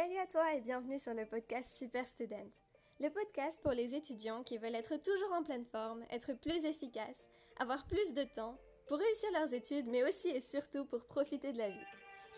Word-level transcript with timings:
Salut 0.00 0.16
à 0.16 0.26
toi 0.26 0.54
et 0.54 0.62
bienvenue 0.62 0.98
sur 0.98 1.12
le 1.12 1.26
podcast 1.26 1.76
Super 1.76 2.06
Student. 2.06 2.48
Le 3.00 3.10
podcast 3.10 3.60
pour 3.62 3.72
les 3.72 3.94
étudiants 3.94 4.42
qui 4.42 4.56
veulent 4.56 4.74
être 4.74 4.96
toujours 4.96 5.30
en 5.34 5.42
pleine 5.42 5.66
forme, 5.66 6.06
être 6.10 6.32
plus 6.32 6.64
efficaces, 6.64 7.28
avoir 7.58 7.86
plus 7.86 8.14
de 8.14 8.24
temps 8.24 8.56
pour 8.88 8.96
réussir 8.96 9.28
leurs 9.34 9.52
études, 9.52 9.88
mais 9.88 10.02
aussi 10.02 10.28
et 10.28 10.40
surtout 10.40 10.86
pour 10.86 11.04
profiter 11.04 11.52
de 11.52 11.58
la 11.58 11.68
vie. 11.68 11.86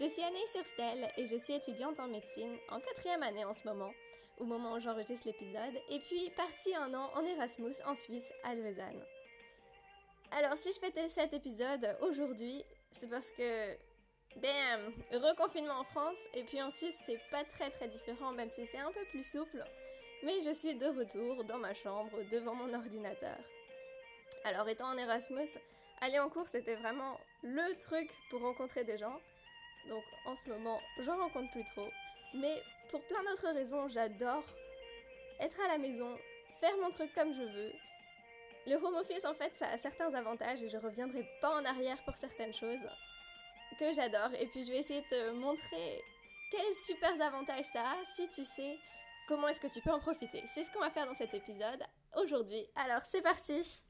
Je 0.01 0.09
suis 0.09 0.25
Annie 0.25 0.48
Surstel 0.48 1.06
et 1.17 1.25
je 1.25 1.37
suis 1.37 1.54
étudiante 1.54 2.01
en 2.01 2.09
médecine, 2.09 2.56
en 2.69 2.80
quatrième 2.80 3.22
année 3.22 3.45
en 3.45 3.53
ce 3.53 3.69
moment, 3.69 3.93
au 4.39 4.45
moment 4.45 4.73
où 4.73 4.81
j'enregistre 4.81 5.29
l'épisode, 5.29 5.81
et 5.89 6.01
puis 6.01 6.31
partie 6.31 6.75
un 6.75 6.93
an 6.95 7.11
en 7.15 7.25
Erasmus 7.25 7.77
en 7.87 7.95
Suisse, 7.95 8.27
à 8.43 8.57
Lausanne. 8.57 9.05
Alors 10.33 10.59
si 10.59 10.73
je 10.73 10.81
fais 10.81 11.09
cet 11.11 11.33
épisode 11.33 11.97
aujourd'hui, 12.01 12.65
c'est 12.91 13.09
parce 13.09 13.31
que 13.31 13.77
Bam! 14.37 14.93
Reconfinement 15.12 15.80
en 15.80 15.85
France, 15.85 16.19
et 16.35 16.43
puis 16.45 16.62
en 16.62 16.71
Suisse, 16.71 16.98
c'est 17.07 17.21
pas 17.30 17.45
très 17.45 17.71
très 17.71 17.89
différent, 17.89 18.33
même 18.33 18.48
si 18.51 18.66
c'est 18.66 18.79
un 18.79 18.91
peu 18.91 19.05
plus 19.11 19.29
souple. 19.30 19.62
Mais 20.23 20.41
je 20.45 20.52
suis 20.52 20.75
de 20.75 20.87
retour 20.87 21.45
dans 21.45 21.59
ma 21.59 21.75
chambre, 21.75 22.23
devant 22.30 22.55
mon 22.55 22.73
ordinateur. 22.73 23.37
Alors, 24.45 24.69
étant 24.69 24.89
en 24.89 24.97
Erasmus, 24.97 25.59
aller 26.01 26.19
en 26.19 26.29
cours, 26.29 26.48
c'était 26.48 26.77
vraiment 26.77 27.19
le 27.42 27.77
truc 27.79 28.11
pour 28.30 28.41
rencontrer 28.41 28.84
des 28.84 28.97
gens. 28.97 29.20
Donc, 29.89 30.05
en 30.27 30.34
ce 30.34 30.48
moment, 30.48 30.80
j'en 31.01 31.19
rencontre 31.19 31.51
plus 31.53 31.64
trop. 31.67 31.89
Mais 32.34 32.62
pour 32.91 33.03
plein 33.03 33.23
d'autres 33.25 33.53
raisons, 33.53 33.89
j'adore 33.89 34.45
être 35.41 35.61
à 35.61 35.69
la 35.69 35.78
maison, 35.78 36.17
faire 36.61 36.77
mon 36.78 36.91
truc 36.91 37.12
comme 37.14 37.34
je 37.34 37.42
veux. 37.42 37.73
Le 38.67 38.77
home 38.77 38.95
office, 38.95 39.25
en 39.25 39.34
fait, 39.34 39.55
ça 39.56 39.69
a 39.69 39.77
certains 39.77 40.14
avantages 40.14 40.62
et 40.62 40.69
je 40.69 40.78
reviendrai 40.78 41.27
pas 41.41 41.51
en 41.51 41.64
arrière 41.64 42.03
pour 42.05 42.17
certaines 42.17 42.55
choses 42.55 42.89
j'adore. 43.92 44.30
Et 44.38 44.46
puis 44.46 44.64
je 44.64 44.70
vais 44.70 44.78
essayer 44.78 45.00
de 45.02 45.09
te 45.09 45.30
montrer 45.32 46.02
quels 46.50 46.74
super 46.84 47.20
avantages 47.20 47.64
ça 47.64 47.82
a 47.82 48.05
si 48.14 48.28
tu 48.28 48.45
sais 48.45 48.78
comment 49.27 49.48
est-ce 49.48 49.60
que 49.60 49.72
tu 49.72 49.80
peux 49.80 49.91
en 49.91 50.00
profiter. 50.00 50.45
C'est 50.55 50.62
ce 50.62 50.70
qu'on 50.70 50.80
va 50.80 50.91
faire 50.91 51.06
dans 51.06 51.14
cet 51.14 51.34
épisode 51.34 51.83
aujourd'hui. 52.16 52.66
Alors 52.77 53.02
c'est 53.02 53.22
parti 53.22 53.84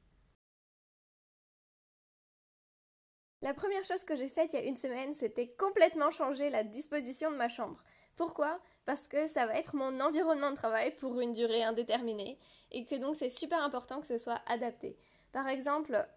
La 3.41 3.53
première 3.53 3.83
chose 3.83 4.05
que 4.05 4.15
j'ai 4.15 4.29
faite 4.29 4.53
il 4.53 4.59
y 4.61 4.63
a 4.63 4.65
une 4.65 4.77
semaine, 4.77 5.13
c'était 5.13 5.49
complètement 5.49 6.11
changer 6.11 6.49
la 6.49 6.63
disposition 6.63 7.29
de 7.29 7.35
ma 7.35 7.49
chambre. 7.49 7.83
Pourquoi? 8.15 8.61
Parce 8.85 9.05
que 9.05 9.27
ça 9.27 9.45
va 9.45 9.57
être 9.57 9.75
mon 9.75 9.99
environnement 9.99 10.51
de 10.51 10.55
travail 10.55 10.95
pour 10.95 11.19
une 11.19 11.33
durée 11.33 11.61
indéterminée 11.61 12.39
et 12.71 12.85
que 12.85 12.95
donc 12.95 13.17
c'est 13.17 13.27
super 13.27 13.61
important 13.61 13.99
que 13.99 14.07
ce 14.07 14.17
soit 14.17 14.41
adapté. 14.47 14.97
Par 15.33 15.49
exemple, 15.49 16.07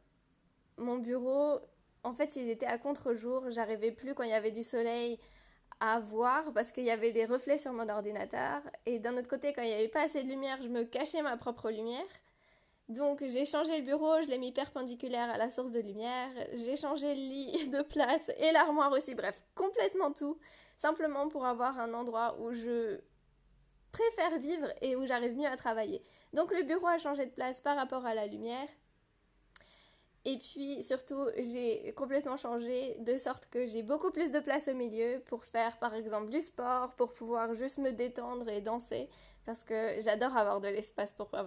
mon 0.76 0.98
bureau, 0.98 1.58
en 2.06 2.14
fait, 2.14 2.36
il 2.36 2.48
était 2.48 2.66
à 2.66 2.78
contre-jour. 2.78 3.50
J'arrivais 3.50 3.90
plus 3.90 4.14
quand 4.14 4.22
il 4.22 4.30
y 4.30 4.34
avait 4.34 4.52
du 4.52 4.62
soleil 4.62 5.18
à 5.80 5.98
voir 5.98 6.52
parce 6.54 6.70
qu'il 6.70 6.84
y 6.84 6.90
avait 6.90 7.12
des 7.12 7.24
reflets 7.24 7.58
sur 7.58 7.72
mon 7.72 7.88
ordinateur. 7.88 8.62
Et 8.86 9.00
d'un 9.00 9.16
autre 9.16 9.28
côté, 9.28 9.52
quand 9.52 9.62
il 9.62 9.68
n'y 9.68 9.74
avait 9.74 9.88
pas 9.88 10.02
assez 10.02 10.22
de 10.22 10.28
lumière, 10.28 10.62
je 10.62 10.68
me 10.68 10.84
cachais 10.84 11.20
ma 11.22 11.36
propre 11.36 11.70
lumière. 11.70 12.06
Donc 12.88 13.24
j'ai 13.26 13.44
changé 13.44 13.76
le 13.78 13.84
bureau, 13.84 14.22
je 14.22 14.28
l'ai 14.28 14.38
mis 14.38 14.52
perpendiculaire 14.52 15.28
à 15.28 15.36
la 15.36 15.50
source 15.50 15.72
de 15.72 15.80
lumière, 15.80 16.30
j'ai 16.54 16.76
changé 16.76 17.16
le 17.16 17.20
lit 17.20 17.68
de 17.72 17.82
place 17.82 18.30
et 18.38 18.52
l'armoire 18.52 18.92
aussi, 18.92 19.16
bref, 19.16 19.34
complètement 19.56 20.12
tout, 20.12 20.38
simplement 20.76 21.26
pour 21.26 21.44
avoir 21.44 21.80
un 21.80 21.92
endroit 21.94 22.36
où 22.38 22.52
je 22.52 23.00
préfère 23.90 24.38
vivre 24.38 24.68
et 24.82 24.94
où 24.94 25.04
j'arrive 25.04 25.36
mieux 25.36 25.48
à 25.48 25.56
travailler. 25.56 26.00
Donc 26.32 26.52
le 26.52 26.62
bureau 26.62 26.86
a 26.86 26.98
changé 26.98 27.26
de 27.26 27.32
place 27.32 27.60
par 27.60 27.74
rapport 27.74 28.06
à 28.06 28.14
la 28.14 28.28
lumière 28.28 28.68
et 30.28 30.38
puis 30.38 30.82
surtout, 30.82 31.28
j'ai 31.38 31.92
complètement 31.92 32.36
changé 32.36 32.96
de 32.98 33.16
sorte 33.16 33.46
que 33.46 33.64
j'ai 33.64 33.84
beaucoup 33.84 34.10
plus 34.10 34.32
de 34.32 34.40
place 34.40 34.66
au 34.66 34.74
milieu 34.74 35.22
pour 35.26 35.44
faire 35.44 35.78
par 35.78 35.94
exemple 35.94 36.30
du 36.30 36.40
sport, 36.40 36.96
pour 36.96 37.14
pouvoir 37.14 37.54
juste 37.54 37.78
me 37.78 37.92
détendre 37.92 38.48
et 38.48 38.60
danser, 38.60 39.08
parce 39.44 39.62
que 39.62 40.00
j'adore 40.00 40.36
avoir 40.36 40.60
de 40.60 40.66
l'espace 40.66 41.12
pour 41.12 41.32
euh, 41.34 41.44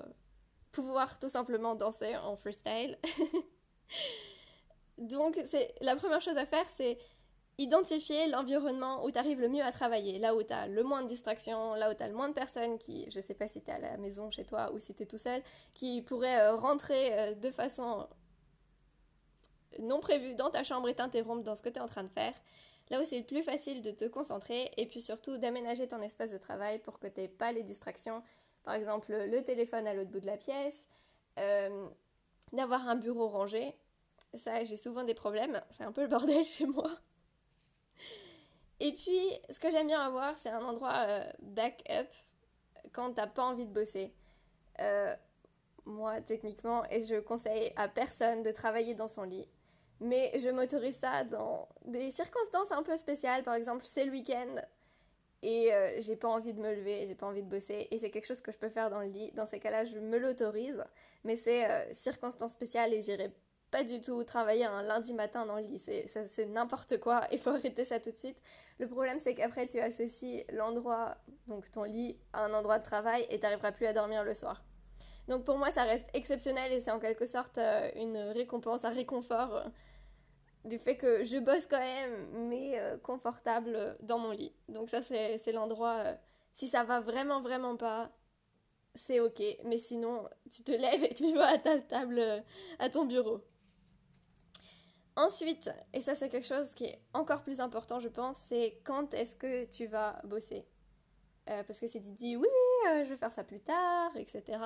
pouvoir 0.72 1.20
tout 1.20 1.28
simplement 1.28 1.76
danser 1.76 2.16
en 2.16 2.38
freestyle. 2.38 2.98
Donc 4.98 5.38
c'est 5.46 5.76
la 5.82 5.98
première 5.98 6.22
chose 6.22 6.38
à 6.38 6.46
faire, 6.46 6.66
c'est 6.70 6.98
identifier 7.58 8.28
l'environnement 8.28 9.04
où 9.04 9.12
tu 9.12 9.20
arrives 9.20 9.42
le 9.42 9.50
mieux 9.50 9.64
à 9.64 9.74
travailler, 9.74 10.20
là 10.20 10.34
où 10.34 10.42
tu 10.42 10.54
as 10.54 10.68
le 10.68 10.84
moins 10.84 11.02
de 11.02 11.10
distractions, 11.10 11.74
là 11.74 11.92
où 11.92 11.94
tu 11.94 12.02
as 12.02 12.08
le 12.08 12.14
moins 12.16 12.30
de 12.30 12.34
personnes 12.34 12.78
qui, 12.78 13.12
je 13.12 13.20
sais 13.20 13.34
pas 13.34 13.50
si 13.50 13.62
tu 13.62 13.70
à 13.70 13.80
la 13.80 13.98
maison 13.98 14.32
chez 14.32 14.46
toi 14.46 14.72
ou 14.74 14.80
si 14.80 14.96
tu 14.96 15.04
es 15.04 15.06
tout 15.06 15.18
seul, 15.18 15.42
qui 15.74 16.02
pourraient 16.02 16.40
euh, 16.40 16.56
rentrer 16.56 17.20
euh, 17.20 17.34
de 17.36 17.52
façon 17.52 18.08
non 19.80 20.00
prévu 20.00 20.36
dans 20.36 20.50
ta 20.50 20.64
chambre 20.64 20.90
et 20.90 20.96
t'interrompre 20.96 21.44
dans 21.44 21.56
ce 21.56 21.62
que 21.62 21.70
tu 21.70 21.78
es 21.78 21.82
en 21.82 21.88
train 21.88 22.04
de 22.04 22.10
faire. 22.10 22.34
Là 22.90 23.00
où 23.00 23.06
c'est 23.06 23.20
le 23.20 23.26
plus 23.26 23.44
facile 23.44 23.82
de 23.82 23.92
te 23.92 24.06
concentrer 24.06 24.72
et 24.78 24.88
puis 24.88 25.02
surtout 25.02 25.38
d'aménager 25.38 25.88
ton 25.88 26.02
espace 26.02 26.32
de 26.32 26.38
travail 26.38 26.80
pour 26.80 27.00
que 27.00 27.08
tu 27.08 27.28
pas 27.28 27.52
les 27.52 27.64
distractions. 27.64 28.24
Par 28.64 28.74
exemple, 28.74 29.12
le 29.12 29.42
téléphone 29.44 29.86
à 29.88 29.94
l'autre 29.94 30.10
bout 30.10 30.20
de 30.20 30.26
la 30.26 30.38
pièce, 30.38 30.88
euh, 31.38 31.88
d'avoir 32.52 32.88
un 32.88 32.96
bureau 32.96 33.28
rangé. 33.28 33.76
Ça, 34.34 34.64
j'ai 34.64 34.78
souvent 34.78 35.04
des 35.04 35.14
problèmes. 35.14 35.62
C'est 35.72 35.84
un 35.84 35.92
peu 35.92 36.02
le 36.02 36.08
bordel 36.08 36.44
chez 36.44 36.66
moi. 36.66 36.90
Et 38.80 38.94
puis, 38.94 39.20
ce 39.50 39.60
que 39.60 39.70
j'aime 39.72 39.88
bien 39.88 40.02
avoir, 40.02 40.38
c'est 40.38 40.50
un 40.50 40.64
endroit 40.64 40.94
euh, 41.08 41.32
backup 41.42 42.10
quand 42.92 43.14
t'as 43.14 43.28
pas 43.28 43.44
envie 43.44 43.68
de 43.68 43.74
bosser. 43.74 44.14
Euh, 44.80 45.16
moi, 45.86 46.22
techniquement, 46.22 46.84
et 46.90 47.06
je 47.06 47.20
conseille 47.20 47.74
à 47.76 47.88
personne 47.88 48.42
de 48.42 48.52
travailler 48.52 48.96
dans 48.96 49.08
son 49.08 49.24
lit 49.24 49.48
mais 50.00 50.32
je 50.40 50.50
m'autorise 50.50 50.98
ça 51.00 51.24
dans 51.24 51.68
des 51.86 52.12
circonstances 52.12 52.72
un 52.72 52.84
peu 52.84 52.96
spéciales. 52.98 53.44
Par 53.44 53.56
exemple, 53.56 53.86
c'est 53.86 54.06
le 54.06 54.12
week-end 54.12 54.56
et 55.42 55.74
euh, 55.74 56.02
j'ai 56.02 56.16
pas 56.16 56.28
envie 56.28 56.54
de 56.54 56.60
me 56.60 56.76
lever, 56.76 57.06
j'ai 57.08 57.16
pas 57.16 57.26
envie 57.26 57.44
de 57.44 57.50
bosser 57.50 57.88
et 57.92 57.98
c'est 57.98 58.10
quelque 58.10 58.26
chose 58.26 58.42
que 58.42 58.52
je 58.52 58.58
peux 58.58 58.70
faire 58.70 58.90
dans 58.90 59.00
le 59.00 59.08
lit. 59.08 59.32
Dans 59.34 59.46
ces 59.46 59.60
cas-là, 59.60 59.86
je 59.86 59.98
me 59.98 60.18
l'autorise, 60.18 60.84
mais 61.24 61.36
c'est 61.36 61.70
euh, 61.70 61.94
circonstances 61.94 62.54
spéciales 62.54 62.94
et 62.94 63.02
j'irai 63.02 63.32
pas 63.72 63.84
du 63.84 64.02
tout 64.02 64.24
travailler 64.24 64.66
un 64.66 64.82
lundi 64.82 65.14
matin 65.14 65.46
dans 65.46 65.56
le 65.56 65.62
lit. 65.62 65.80
C'est 65.80 66.46
n'importe 66.48 67.00
quoi, 67.00 67.22
il 67.32 67.40
faut 67.40 67.52
arrêter 67.52 67.86
ça 67.86 68.00
tout 68.00 68.12
de 68.12 68.18
suite. 68.18 68.38
Le 68.80 68.88
problème, 68.88 69.20
c'est 69.20 69.36
qu'après, 69.36 69.68
tu 69.68 69.80
associes 69.80 70.44
l'endroit, 70.54 71.16
donc 71.48 71.70
ton 71.72 71.84
lit, 71.84 72.18
à 72.34 72.46
un 72.46 72.54
endroit 72.54 72.80
de 72.80 72.84
travail 72.84 73.26
et 73.30 73.40
t'arriveras 73.40 73.72
plus 73.72 73.86
à 73.86 73.94
dormir 73.94 74.24
le 74.24 74.34
soir. 74.34 74.64
Donc 75.30 75.46
pour 75.46 75.58
moi, 75.58 75.72
ça 75.72 75.84
reste 75.84 76.08
exceptionnel 76.14 76.74
et 76.74 76.82
c'est 76.82 76.92
en 76.92 77.00
quelque 77.00 77.26
sorte 77.26 77.58
euh, 77.58 77.90
une 77.96 78.18
récompense, 78.18 78.84
un 78.84 78.90
réconfort 78.90 79.64
du 80.66 80.78
fait 80.78 80.98
que 80.98 81.24
je 81.24 81.38
bosse 81.38 81.66
quand 81.66 81.80
même, 81.80 82.48
mais 82.50 82.80
euh, 82.80 82.98
confortable 82.98 83.98
dans 84.02 84.20
mon 84.20 84.32
lit. 84.32 84.54
Donc 84.68 84.90
ça, 84.90 85.02
c'est 85.02 85.52
l'endroit, 85.52 85.98
euh, 86.06 86.16
si 86.54 86.68
ça 86.68 86.84
va 86.84 87.00
vraiment, 87.00 87.42
vraiment 87.42 87.78
pas, 87.78 88.12
c'est 88.96 89.20
ok. 89.20 89.42
Mais 89.66 89.78
sinon, 89.78 90.28
tu 90.52 90.64
te 90.64 90.72
lèves 90.72 91.04
et 91.04 91.14
tu 91.14 91.34
vas 91.36 91.48
à 91.48 91.58
ta 91.58 91.80
table, 91.80 92.20
euh, 92.20 92.42
à 92.80 92.90
ton 92.90 93.06
bureau. 93.06 93.42
Ensuite, 95.16 95.70
et 95.94 96.00
ça 96.00 96.16
c'est 96.16 96.30
quelque 96.30 96.48
chose 96.48 96.72
qui 96.74 96.86
est 96.86 97.02
encore 97.14 97.42
plus 97.42 97.60
important, 97.60 98.00
je 98.00 98.08
pense, 98.08 98.38
c'est 98.38 98.80
quand 98.86 99.14
est-ce 99.14 99.36
que 99.36 99.66
tu 99.66 99.86
vas 99.86 100.22
bosser? 100.24 100.66
parce 101.46 101.80
que 101.80 101.88
si 101.88 102.00
tu 102.00 102.12
dis 102.12 102.38
oui, 102.38 102.48
je 102.86 103.10
vais 103.10 103.18
faire 103.18 103.32
ça 103.32 103.44
plus 103.44 103.60
tard, 103.60 104.16
etc., 104.16 104.60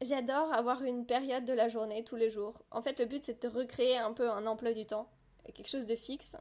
J'adore 0.00 0.52
avoir 0.52 0.82
une 0.82 1.06
période 1.06 1.44
de 1.44 1.52
la 1.52 1.68
journée 1.68 2.04
tous 2.04 2.14
les 2.14 2.30
jours. 2.30 2.62
En 2.70 2.82
fait, 2.82 3.00
le 3.00 3.06
but, 3.06 3.24
c'est 3.24 3.42
de 3.42 3.48
te 3.48 3.52
recréer 3.52 3.98
un 3.98 4.12
peu 4.12 4.30
un 4.30 4.46
emploi 4.46 4.72
du 4.72 4.86
temps, 4.86 5.10
quelque 5.44 5.68
chose 5.68 5.86
de 5.86 5.96
fixe. 5.96 6.36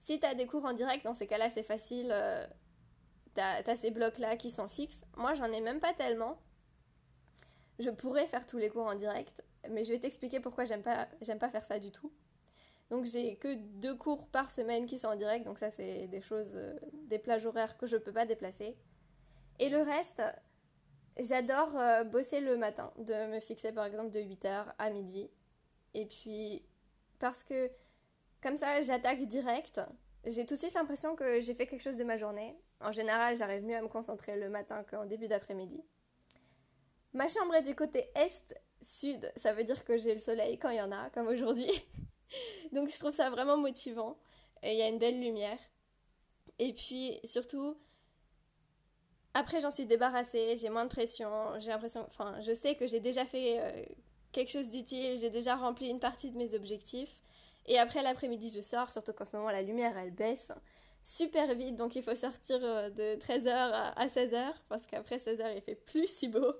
Si 0.00 0.20
tu 0.20 0.26
as 0.26 0.34
des 0.34 0.46
cours 0.46 0.64
en 0.64 0.72
direct, 0.72 1.04
dans 1.04 1.14
ces 1.14 1.26
cas-là, 1.26 1.50
c'est 1.50 1.64
facile. 1.64 2.10
Euh, 2.12 2.46
tu 3.34 3.40
as, 3.40 3.76
ces 3.76 3.90
blocs-là 3.90 4.36
qui 4.36 4.50
sont 4.50 4.68
fixes. 4.68 5.02
Moi, 5.16 5.34
j'en 5.34 5.50
ai 5.50 5.60
même 5.60 5.80
pas 5.80 5.94
tellement. 5.94 6.38
Je 7.80 7.90
pourrais 7.90 8.26
faire 8.26 8.46
tous 8.46 8.58
les 8.58 8.68
cours 8.68 8.86
en 8.86 8.94
direct, 8.94 9.42
mais 9.70 9.82
je 9.82 9.92
vais 9.92 9.98
t'expliquer 9.98 10.38
pourquoi 10.38 10.64
j'aime 10.64 10.82
pas, 10.82 11.08
j'aime 11.22 11.38
pas 11.38 11.50
faire 11.50 11.64
ça 11.64 11.80
du 11.80 11.90
tout. 11.90 12.12
Donc, 12.90 13.06
j'ai 13.06 13.36
que 13.36 13.54
deux 13.54 13.96
cours 13.96 14.28
par 14.28 14.50
semaine 14.50 14.86
qui 14.86 14.98
sont 14.98 15.08
en 15.08 15.16
direct, 15.16 15.46
donc 15.46 15.58
ça, 15.58 15.70
c'est 15.70 16.06
des 16.08 16.20
choses, 16.20 16.52
euh, 16.54 16.78
des 17.06 17.18
plages 17.18 17.46
horaires 17.46 17.76
que 17.78 17.86
je 17.86 17.96
peux 17.96 18.12
pas 18.12 18.26
déplacer. 18.26 18.76
Et 19.58 19.70
le 19.70 19.78
reste, 19.78 20.22
J'adore 21.18 21.78
euh, 21.78 22.04
bosser 22.04 22.40
le 22.40 22.56
matin, 22.56 22.92
de 22.96 23.26
me 23.26 23.40
fixer 23.40 23.72
par 23.72 23.84
exemple 23.84 24.10
de 24.10 24.20
8h 24.20 24.72
à 24.78 24.90
midi. 24.90 25.30
Et 25.94 26.06
puis, 26.06 26.64
parce 27.18 27.44
que 27.44 27.70
comme 28.42 28.56
ça, 28.56 28.80
j'attaque 28.82 29.22
direct. 29.26 29.80
J'ai 30.24 30.44
tout 30.44 30.54
de 30.54 30.58
suite 30.58 30.74
l'impression 30.74 31.14
que 31.14 31.40
j'ai 31.40 31.54
fait 31.54 31.66
quelque 31.66 31.80
chose 31.82 31.96
de 31.96 32.04
ma 32.04 32.16
journée. 32.16 32.56
En 32.80 32.92
général, 32.92 33.36
j'arrive 33.36 33.62
mieux 33.62 33.76
à 33.76 33.82
me 33.82 33.88
concentrer 33.88 34.36
le 34.38 34.48
matin 34.48 34.84
qu'en 34.84 35.04
début 35.04 35.28
d'après-midi. 35.28 35.84
Ma 37.12 37.28
chambre 37.28 37.54
est 37.54 37.62
du 37.62 37.74
côté 37.74 38.10
est-sud. 38.16 39.32
Ça 39.36 39.52
veut 39.52 39.64
dire 39.64 39.84
que 39.84 39.96
j'ai 39.96 40.14
le 40.14 40.18
soleil 40.18 40.58
quand 40.58 40.70
il 40.70 40.78
y 40.78 40.82
en 40.82 40.90
a, 40.92 41.10
comme 41.10 41.28
aujourd'hui. 41.28 41.70
Donc 42.72 42.88
je 42.88 42.98
trouve 42.98 43.12
ça 43.12 43.30
vraiment 43.30 43.56
motivant. 43.58 44.18
Et 44.62 44.72
il 44.72 44.78
y 44.78 44.82
a 44.82 44.88
une 44.88 44.98
belle 44.98 45.20
lumière. 45.20 45.58
Et 46.58 46.72
puis 46.72 47.20
surtout, 47.24 47.76
après, 49.34 49.60
j'en 49.60 49.70
suis 49.70 49.86
débarrassée, 49.86 50.56
j'ai 50.58 50.68
moins 50.68 50.84
de 50.84 50.90
pression, 50.90 51.30
j'ai 51.58 51.70
l'impression, 51.70 52.04
enfin, 52.06 52.38
je 52.40 52.52
sais 52.52 52.74
que 52.74 52.86
j'ai 52.86 53.00
déjà 53.00 53.24
fait 53.24 53.60
euh, 53.60 53.82
quelque 54.30 54.50
chose 54.50 54.68
d'utile, 54.70 55.16
j'ai 55.18 55.30
déjà 55.30 55.56
rempli 55.56 55.88
une 55.88 56.00
partie 56.00 56.30
de 56.30 56.36
mes 56.36 56.54
objectifs. 56.54 57.20
Et 57.66 57.78
après 57.78 58.02
l'après-midi, 58.02 58.50
je 58.54 58.60
sors, 58.60 58.92
surtout 58.92 59.12
qu'en 59.12 59.24
ce 59.24 59.36
moment 59.36 59.50
la 59.50 59.62
lumière 59.62 59.96
elle 59.96 60.10
baisse. 60.10 60.52
super 61.02 61.54
vite, 61.54 61.76
donc 61.76 61.96
il 61.96 62.02
faut 62.02 62.14
sortir 62.14 62.58
euh, 62.62 62.90
de 62.90 63.18
13h 63.20 63.48
à 63.50 64.06
16h, 64.06 64.52
parce 64.68 64.86
qu'après 64.86 65.16
16h 65.16 65.56
il 65.56 65.62
fait 65.62 65.76
plus 65.76 66.06
si 66.06 66.28
beau. 66.28 66.54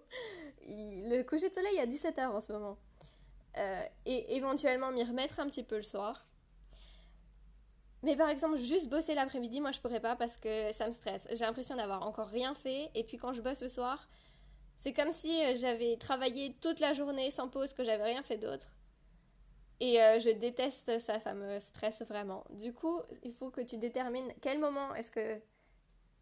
Le 0.66 1.22
coucher 1.24 1.50
de 1.50 1.54
soleil 1.54 1.78
à 1.78 1.86
17h 1.86 2.28
en 2.28 2.40
ce 2.40 2.52
moment. 2.52 2.78
Euh, 3.58 3.82
et 4.06 4.36
éventuellement 4.36 4.90
m'y 4.92 5.04
remettre 5.04 5.40
un 5.40 5.46
petit 5.46 5.62
peu 5.62 5.76
le 5.76 5.82
soir. 5.82 6.24
Mais 8.02 8.16
par 8.16 8.28
exemple, 8.28 8.56
juste 8.56 8.88
bosser 8.88 9.14
l'après-midi, 9.14 9.60
moi 9.60 9.70
je 9.70 9.80
pourrais 9.80 10.00
pas 10.00 10.16
parce 10.16 10.36
que 10.36 10.72
ça 10.72 10.86
me 10.86 10.92
stresse. 10.92 11.26
J'ai 11.30 11.44
l'impression 11.44 11.76
d'avoir 11.76 12.06
encore 12.06 12.28
rien 12.28 12.54
fait. 12.54 12.90
Et 12.94 13.04
puis 13.04 13.16
quand 13.16 13.32
je 13.32 13.40
bosse 13.40 13.62
le 13.62 13.68
soir, 13.68 14.08
c'est 14.76 14.92
comme 14.92 15.12
si 15.12 15.30
euh, 15.44 15.54
j'avais 15.56 15.96
travaillé 15.96 16.54
toute 16.60 16.80
la 16.80 16.92
journée 16.92 17.30
sans 17.30 17.48
pause, 17.48 17.72
que 17.72 17.84
j'avais 17.84 18.04
rien 18.04 18.22
fait 18.22 18.38
d'autre. 18.38 18.74
Et 19.78 20.02
euh, 20.02 20.18
je 20.18 20.30
déteste 20.30 20.98
ça, 20.98 21.20
ça 21.20 21.34
me 21.34 21.60
stresse 21.60 22.02
vraiment. 22.02 22.44
Du 22.50 22.72
coup, 22.72 23.00
il 23.22 23.32
faut 23.32 23.50
que 23.50 23.60
tu 23.60 23.78
détermines 23.78 24.32
quel 24.40 24.58
moment 24.58 24.94
est-ce 24.94 25.10
que. 25.10 25.40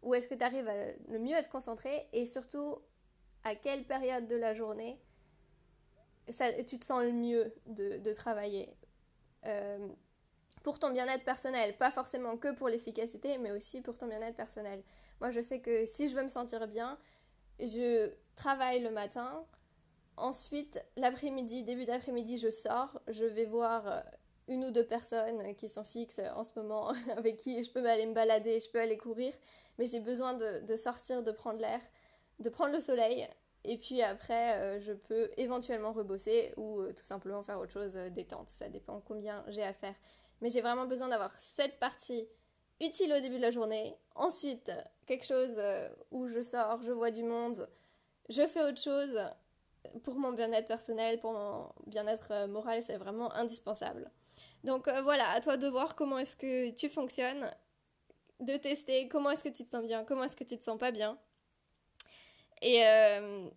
où 0.03 0.13
est-ce 0.13 0.27
que 0.27 0.35
tu 0.35 0.43
arrives 0.43 0.71
le 1.09 1.19
mieux 1.19 1.35
à 1.35 1.41
te 1.41 1.49
concentrer 1.49 2.07
et 2.13 2.25
surtout 2.25 2.77
à 3.43 3.55
quelle 3.55 3.85
période 3.85 4.27
de 4.27 4.35
la 4.35 4.53
journée 4.53 4.99
tu 6.67 6.79
te 6.79 6.85
sens 6.85 7.03
le 7.03 7.11
mieux 7.11 7.53
de, 7.67 7.97
de 7.97 8.13
travailler. 8.13 8.69
Euh, 9.45 9.87
pour 10.63 10.79
ton 10.79 10.91
bien-être 10.91 11.25
personnel, 11.25 11.77
pas 11.77 11.91
forcément 11.91 12.37
que 12.37 12.53
pour 12.53 12.69
l'efficacité, 12.69 13.37
mais 13.37 13.51
aussi 13.51 13.81
pour 13.81 13.97
ton 13.97 14.07
bien-être 14.07 14.35
personnel. 14.35 14.83
Moi, 15.19 15.31
je 15.31 15.41
sais 15.41 15.59
que 15.59 15.85
si 15.85 16.07
je 16.07 16.15
veux 16.15 16.23
me 16.23 16.29
sentir 16.29 16.67
bien, 16.67 16.97
je 17.59 18.11
travaille 18.35 18.81
le 18.81 18.91
matin, 18.91 19.45
Ensuite, 20.21 20.83
l'après-midi, 20.97 21.63
début 21.63 21.85
d'après-midi, 21.85 22.37
je 22.37 22.51
sors. 22.51 23.01
Je 23.07 23.25
vais 23.25 23.45
voir 23.45 23.87
euh, 23.87 23.99
une 24.47 24.65
ou 24.65 24.71
deux 24.71 24.85
personnes 24.85 25.55
qui 25.55 25.67
sont 25.67 25.83
fixes 25.83 26.21
en 26.35 26.43
ce 26.43 26.59
moment, 26.59 26.93
avec 27.17 27.37
qui 27.37 27.63
je 27.63 27.71
peux 27.71 27.83
aller 27.89 28.05
me 28.05 28.13
balader, 28.13 28.59
je 28.59 28.69
peux 28.69 28.79
aller 28.79 28.97
courir. 28.97 29.33
Mais 29.79 29.87
j'ai 29.87 29.99
besoin 29.99 30.33
de, 30.33 30.75
sortir, 30.75 31.23
de 31.23 31.31
prendre 31.31 31.59
l'air, 31.59 31.81
de 32.39 32.49
prendre 32.49 32.73
le 32.73 32.81
soleil. 32.81 33.27
Et 33.63 33.77
puis 33.77 34.01
après, 34.01 34.59
euh, 34.59 34.79
je 34.79 34.93
peux 34.93 35.31
éventuellement 35.37 35.91
rebosser 35.91 36.53
ou 36.57 36.79
euh, 36.79 36.93
tout 36.93 37.03
simplement 37.03 37.41
faire 37.41 37.59
autre 37.59 37.71
chose 37.71 37.93
détente. 37.93 38.49
Ça 38.49 38.69
dépend 38.69 39.01
combien 39.01 39.43
j'ai 39.47 39.63
à 39.63 39.73
faire. 39.73 39.95
Mais 40.41 40.49
j'ai 40.49 40.61
vraiment 40.61 40.85
besoin 40.85 41.07
d'avoir 41.07 41.33
cette 41.39 41.79
partie 41.79 42.27
utile 42.79 43.13
au 43.13 43.19
début 43.19 43.37
de 43.37 43.41
la 43.41 43.51
journée. 43.51 43.95
Ensuite, 44.15 44.71
quelque 45.05 45.25
chose 45.25 45.59
où 46.09 46.27
je 46.27 46.41
sors, 46.41 46.81
je 46.81 46.91
vois 46.91 47.11
du 47.11 47.23
monde, 47.23 47.69
je 48.29 48.47
fais 48.47 48.63
autre 48.63 48.81
chose 48.81 49.19
pour 50.03 50.15
mon 50.15 50.31
bien-être 50.31 50.67
personnel, 50.67 51.19
pour 51.19 51.33
mon 51.33 51.69
bien-être 51.87 52.31
euh, 52.31 52.47
moral, 52.47 52.83
c'est 52.83 52.97
vraiment 52.97 53.33
indispensable. 53.33 54.11
Donc 54.63 54.87
euh, 54.87 55.01
voilà, 55.01 55.29
à 55.29 55.41
toi 55.41 55.57
de 55.57 55.67
voir 55.67 55.95
comment 55.95 56.19
est-ce 56.19 56.35
que 56.35 56.69
tu 56.71 56.89
fonctionnes, 56.89 57.49
de 58.39 58.57
tester 58.57 59.07
comment 59.07 59.31
est-ce 59.31 59.43
que 59.43 59.49
tu 59.49 59.65
te 59.65 59.71
sens 59.75 59.85
bien, 59.85 60.03
comment 60.03 60.23
est-ce 60.23 60.35
que 60.35 60.43
tu 60.43 60.57
te 60.57 60.63
sens 60.63 60.77
pas 60.77 60.91
bien. 60.91 61.17
Et 62.61 62.85
euh, 62.85 63.49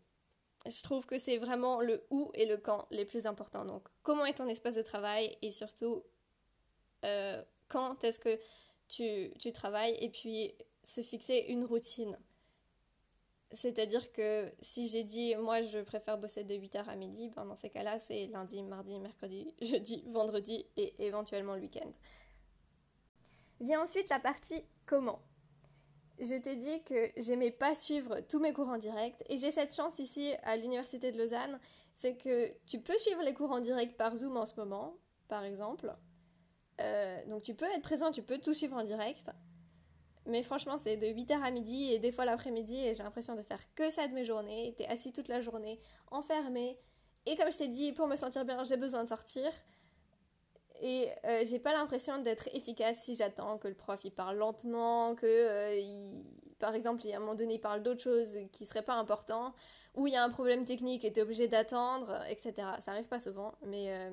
je 0.67 0.83
trouve 0.83 1.05
que 1.05 1.19
c'est 1.19 1.37
vraiment 1.37 1.81
le 1.81 2.05
où 2.11 2.31
et 2.35 2.47
le 2.47 2.57
quand 2.57 2.87
les 2.91 3.05
plus 3.05 3.27
importants. 3.27 3.65
Donc 3.65 3.87
comment 4.03 4.25
est 4.25 4.35
ton 4.35 4.49
espace 4.49 4.77
de 4.77 4.83
travail 4.83 5.37
et 5.43 5.51
surtout 5.51 6.03
quand 7.69 8.05
est-ce 8.05 8.19
que 8.19 8.39
tu, 8.89 9.31
tu 9.39 9.53
travailles 9.53 9.97
et 10.01 10.11
puis 10.11 10.55
se 10.85 11.01
fixer 11.01 11.47
une 11.49 11.65
routine. 11.65 12.19
C'est-à-dire 13.53 14.13
que 14.13 14.53
si 14.61 14.89
j'ai 14.89 15.05
dit, 15.05 15.37
moi 15.37 15.63
je 15.63 15.79
préfère 15.79 16.19
bosser 16.19 16.45
de 16.45 16.55
8h 16.55 16.89
à 16.89 16.97
midi, 16.97 17.29
ben 17.29 17.45
dans 17.45 17.57
ces 17.57 17.71
cas-là, 17.71 17.99
c'est 17.99 18.27
lundi, 18.27 18.63
mardi, 18.63 18.99
mercredi, 18.99 19.55
jeudi, 19.63 20.03
vendredi 20.09 20.67
et 20.77 21.07
éventuellement 21.07 21.55
le 21.55 21.61
week-end. 21.61 21.91
Vient 23.61 23.83
ensuite 23.83 24.09
la 24.09 24.19
partie 24.19 24.63
comment. 24.87 25.21
Je 26.19 26.35
t'ai 26.35 26.57
dit 26.57 26.83
que 26.83 27.11
j'aimais 27.17 27.51
pas 27.51 27.75
suivre 27.75 28.21
tous 28.29 28.39
mes 28.41 28.53
cours 28.53 28.69
en 28.69 28.79
direct 28.79 29.23
et 29.29 29.39
j'ai 29.39 29.51
cette 29.51 29.75
chance 29.75 29.99
ici 29.99 30.33
à 30.43 30.57
l'Université 30.57 31.11
de 31.13 31.19
Lausanne, 31.19 31.59
c'est 31.93 32.17
que 32.17 32.53
tu 32.67 32.81
peux 32.81 32.97
suivre 32.99 33.23
les 33.23 33.35
cours 33.35 33.51
en 33.51 33.61
direct 33.61 33.97
par 33.97 34.17
Zoom 34.17 34.37
en 34.37 34.47
ce 34.47 34.55
moment, 34.57 34.97
par 35.29 35.45
exemple. 35.45 35.95
Euh, 36.81 37.25
donc 37.27 37.43
tu 37.43 37.55
peux 37.55 37.67
être 37.67 37.83
présent, 37.83 38.11
tu 38.11 38.23
peux 38.23 38.39
tout 38.39 38.55
suivre 38.55 38.77
en 38.77 38.83
direct. 38.83 39.31
Mais 40.27 40.43
franchement, 40.43 40.79
c'est 40.79 40.97
de 40.97 41.07
8h 41.07 41.43
à 41.43 41.51
midi 41.51 41.93
et 41.93 41.99
des 41.99 42.11
fois 42.11 42.25
l'après-midi 42.25 42.77
et 42.77 42.95
j'ai 42.95 43.03
l'impression 43.03 43.35
de 43.35 43.43
faire 43.43 43.61
que 43.75 43.91
ça 43.91 44.09
de 44.09 44.15
mes 44.15 44.25
journées. 44.25 44.75
T'es 44.77 44.87
assis 44.87 45.13
toute 45.13 45.29
la 45.29 45.41
journée, 45.41 45.79
enfermé. 46.11 46.79
Et 47.27 47.37
comme 47.37 47.53
je 47.53 47.59
t'ai 47.59 47.69
dit, 47.69 47.93
pour 47.93 48.07
me 48.07 48.17
sentir 48.17 48.45
bien, 48.45 48.65
j'ai 48.65 48.77
besoin 48.77 49.05
de 49.05 49.09
sortir. 49.09 49.51
Et 50.81 51.09
euh, 51.25 51.45
j'ai 51.45 51.59
pas 51.59 51.73
l'impression 51.73 52.19
d'être 52.19 52.49
efficace 52.55 53.03
si 53.03 53.15
j'attends 53.15 53.59
que 53.59 53.69
le 53.69 53.75
prof 53.75 54.01
il 54.05 54.11
parle 54.11 54.37
lentement, 54.39 55.15
que 55.15 55.27
euh, 55.27 56.23
par 56.59 56.75
exemple, 56.75 57.05
il 57.05 57.13
a 57.13 57.17
un 57.17 57.21
moment 57.21 57.35
donné, 57.35 57.55
il 57.55 57.61
parle 57.61 57.83
d'autres 57.83 58.03
choses 58.03 58.39
qui 58.53 58.67
seraient 58.67 58.83
pas 58.83 58.95
importantes, 58.95 59.55
ou 59.95 60.07
il 60.07 60.13
y 60.13 60.17
a 60.17 60.25
un 60.25 60.31
problème 60.31 60.65
technique 60.65 61.05
et 61.05 61.13
t'es 61.13 61.23
obligé 61.23 61.49
d'attendre, 61.49 62.21
etc. 62.29 62.55
Ça 62.81 62.93
arrive 62.93 63.09
pas 63.09 63.21
souvent, 63.21 63.55
mais 63.63 63.87
euh, 63.91 64.11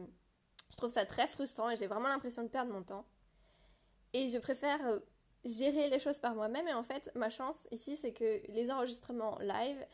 je 0.72 0.78
trouve 0.78 0.90
ça 0.90 1.06
très 1.06 1.28
frustrant 1.28 1.70
et 1.70 1.76
j'ai 1.76 1.88
vraiment 1.88 2.08
l'impression 2.08 2.44
de 2.44 2.48
perdre 2.48 2.72
mon 2.72 2.82
temps. 2.82 3.06
Et 4.14 4.30
je 4.30 4.38
préfère 4.38 4.80
gérer 5.44 5.90
les 5.90 6.00
choses 6.00 6.20
par 6.20 6.36
moi-même. 6.36 6.68
Et 6.68 6.74
en 6.74 6.84
fait, 6.84 7.12
ma 7.16 7.30
chance 7.30 7.68
ici, 7.72 7.96
c'est 7.96 8.14
que 8.14 8.42
les 8.52 8.72
enregistrements 8.72 9.38
live, 9.40 9.86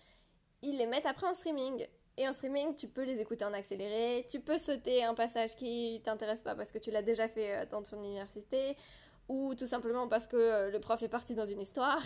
ils 0.61 0.77
les 0.77 0.85
mettent 0.85 1.05
après 1.05 1.27
en 1.27 1.33
streaming. 1.33 1.85
Et 2.17 2.27
en 2.27 2.33
streaming, 2.33 2.75
tu 2.75 2.87
peux 2.87 3.03
les 3.03 3.19
écouter 3.19 3.45
en 3.45 3.53
accéléré, 3.53 4.25
tu 4.29 4.39
peux 4.39 4.57
sauter 4.57 5.03
un 5.03 5.13
passage 5.13 5.55
qui 5.55 6.01
t'intéresse 6.03 6.41
pas 6.41 6.55
parce 6.55 6.71
que 6.71 6.79
tu 6.79 6.89
l'as 6.89 7.03
déjà 7.03 7.27
fait 7.27 7.55
euh, 7.55 7.65
dans 7.67 7.83
ton 7.83 7.99
université, 7.99 8.75
ou 9.29 9.53
tout 9.53 9.67
simplement 9.67 10.07
parce 10.07 10.25
que 10.25 10.35
euh, 10.35 10.71
le 10.71 10.79
prof 10.79 11.01
est 11.03 11.09
parti 11.09 11.35
dans 11.35 11.45
une 11.45 11.61
histoire. 11.61 12.01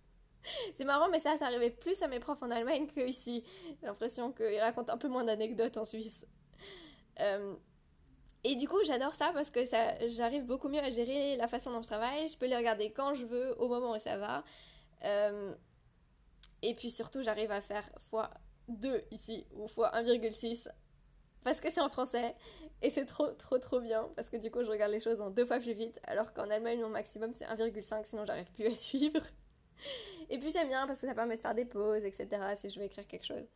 c'est 0.74 0.84
marrant, 0.84 1.10
mais 1.10 1.20
ça, 1.20 1.36
ça 1.36 1.46
arrivait 1.46 1.68
plus 1.68 2.00
à 2.02 2.08
mes 2.08 2.18
profs 2.18 2.42
en 2.42 2.50
Allemagne 2.50 2.86
qu'ici. 2.86 3.44
J'ai 3.80 3.86
l'impression 3.86 4.32
qu'ils 4.32 4.60
racontent 4.60 4.94
un 4.94 4.98
peu 4.98 5.08
moins 5.08 5.24
d'anecdotes 5.24 5.76
en 5.76 5.84
Suisse. 5.84 6.24
Euh, 7.20 7.54
et 8.44 8.56
du 8.56 8.68
coup, 8.68 8.78
j'adore 8.84 9.14
ça 9.14 9.30
parce 9.34 9.50
que 9.50 9.64
ça, 9.64 9.94
j'arrive 10.08 10.44
beaucoup 10.44 10.68
mieux 10.68 10.80
à 10.80 10.90
gérer 10.90 11.36
la 11.36 11.48
façon 11.48 11.70
dont 11.72 11.82
je 11.82 11.88
travaille. 11.88 12.28
Je 12.28 12.36
peux 12.36 12.46
les 12.46 12.56
regarder 12.56 12.92
quand 12.92 13.14
je 13.14 13.24
veux, 13.24 13.60
au 13.60 13.68
moment 13.68 13.92
où 13.92 13.98
ça 13.98 14.16
va. 14.16 14.44
Euh, 15.04 15.54
et 16.62 16.74
puis 16.74 16.90
surtout, 16.90 17.22
j'arrive 17.22 17.50
à 17.50 17.60
faire 17.60 17.88
x2 18.12 19.02
ici, 19.10 19.46
ou 19.52 19.66
x1,6 19.66 20.68
parce 21.46 21.60
que 21.60 21.70
c'est 21.70 21.80
en 21.80 21.88
français 21.88 22.34
et 22.82 22.90
c'est 22.90 23.04
trop 23.04 23.28
trop 23.28 23.58
trop 23.58 23.78
bien 23.78 24.10
parce 24.16 24.28
que 24.30 24.36
du 24.36 24.50
coup 24.50 24.64
je 24.64 24.68
regarde 24.68 24.90
les 24.90 24.98
choses 24.98 25.20
en 25.20 25.30
deux 25.30 25.46
fois 25.46 25.60
plus 25.60 25.74
vite 25.74 26.00
alors 26.02 26.32
qu'en 26.32 26.50
Allemagne 26.50 26.80
mon 26.80 26.88
maximum 26.88 27.32
c'est 27.34 27.44
1,5 27.44 28.04
sinon 28.04 28.26
j'arrive 28.26 28.50
plus 28.50 28.66
à 28.66 28.74
suivre 28.74 29.20
et 30.28 30.40
puis 30.40 30.50
j'aime 30.50 30.66
bien 30.66 30.88
parce 30.88 31.00
que 31.00 31.06
ça 31.06 31.14
permet 31.14 31.36
de 31.36 31.40
faire 31.40 31.54
des 31.54 31.64
pauses 31.64 32.02
etc 32.02 32.26
si 32.56 32.68
je 32.68 32.80
veux 32.80 32.86
écrire 32.86 33.06
quelque 33.06 33.26
chose 33.26 33.46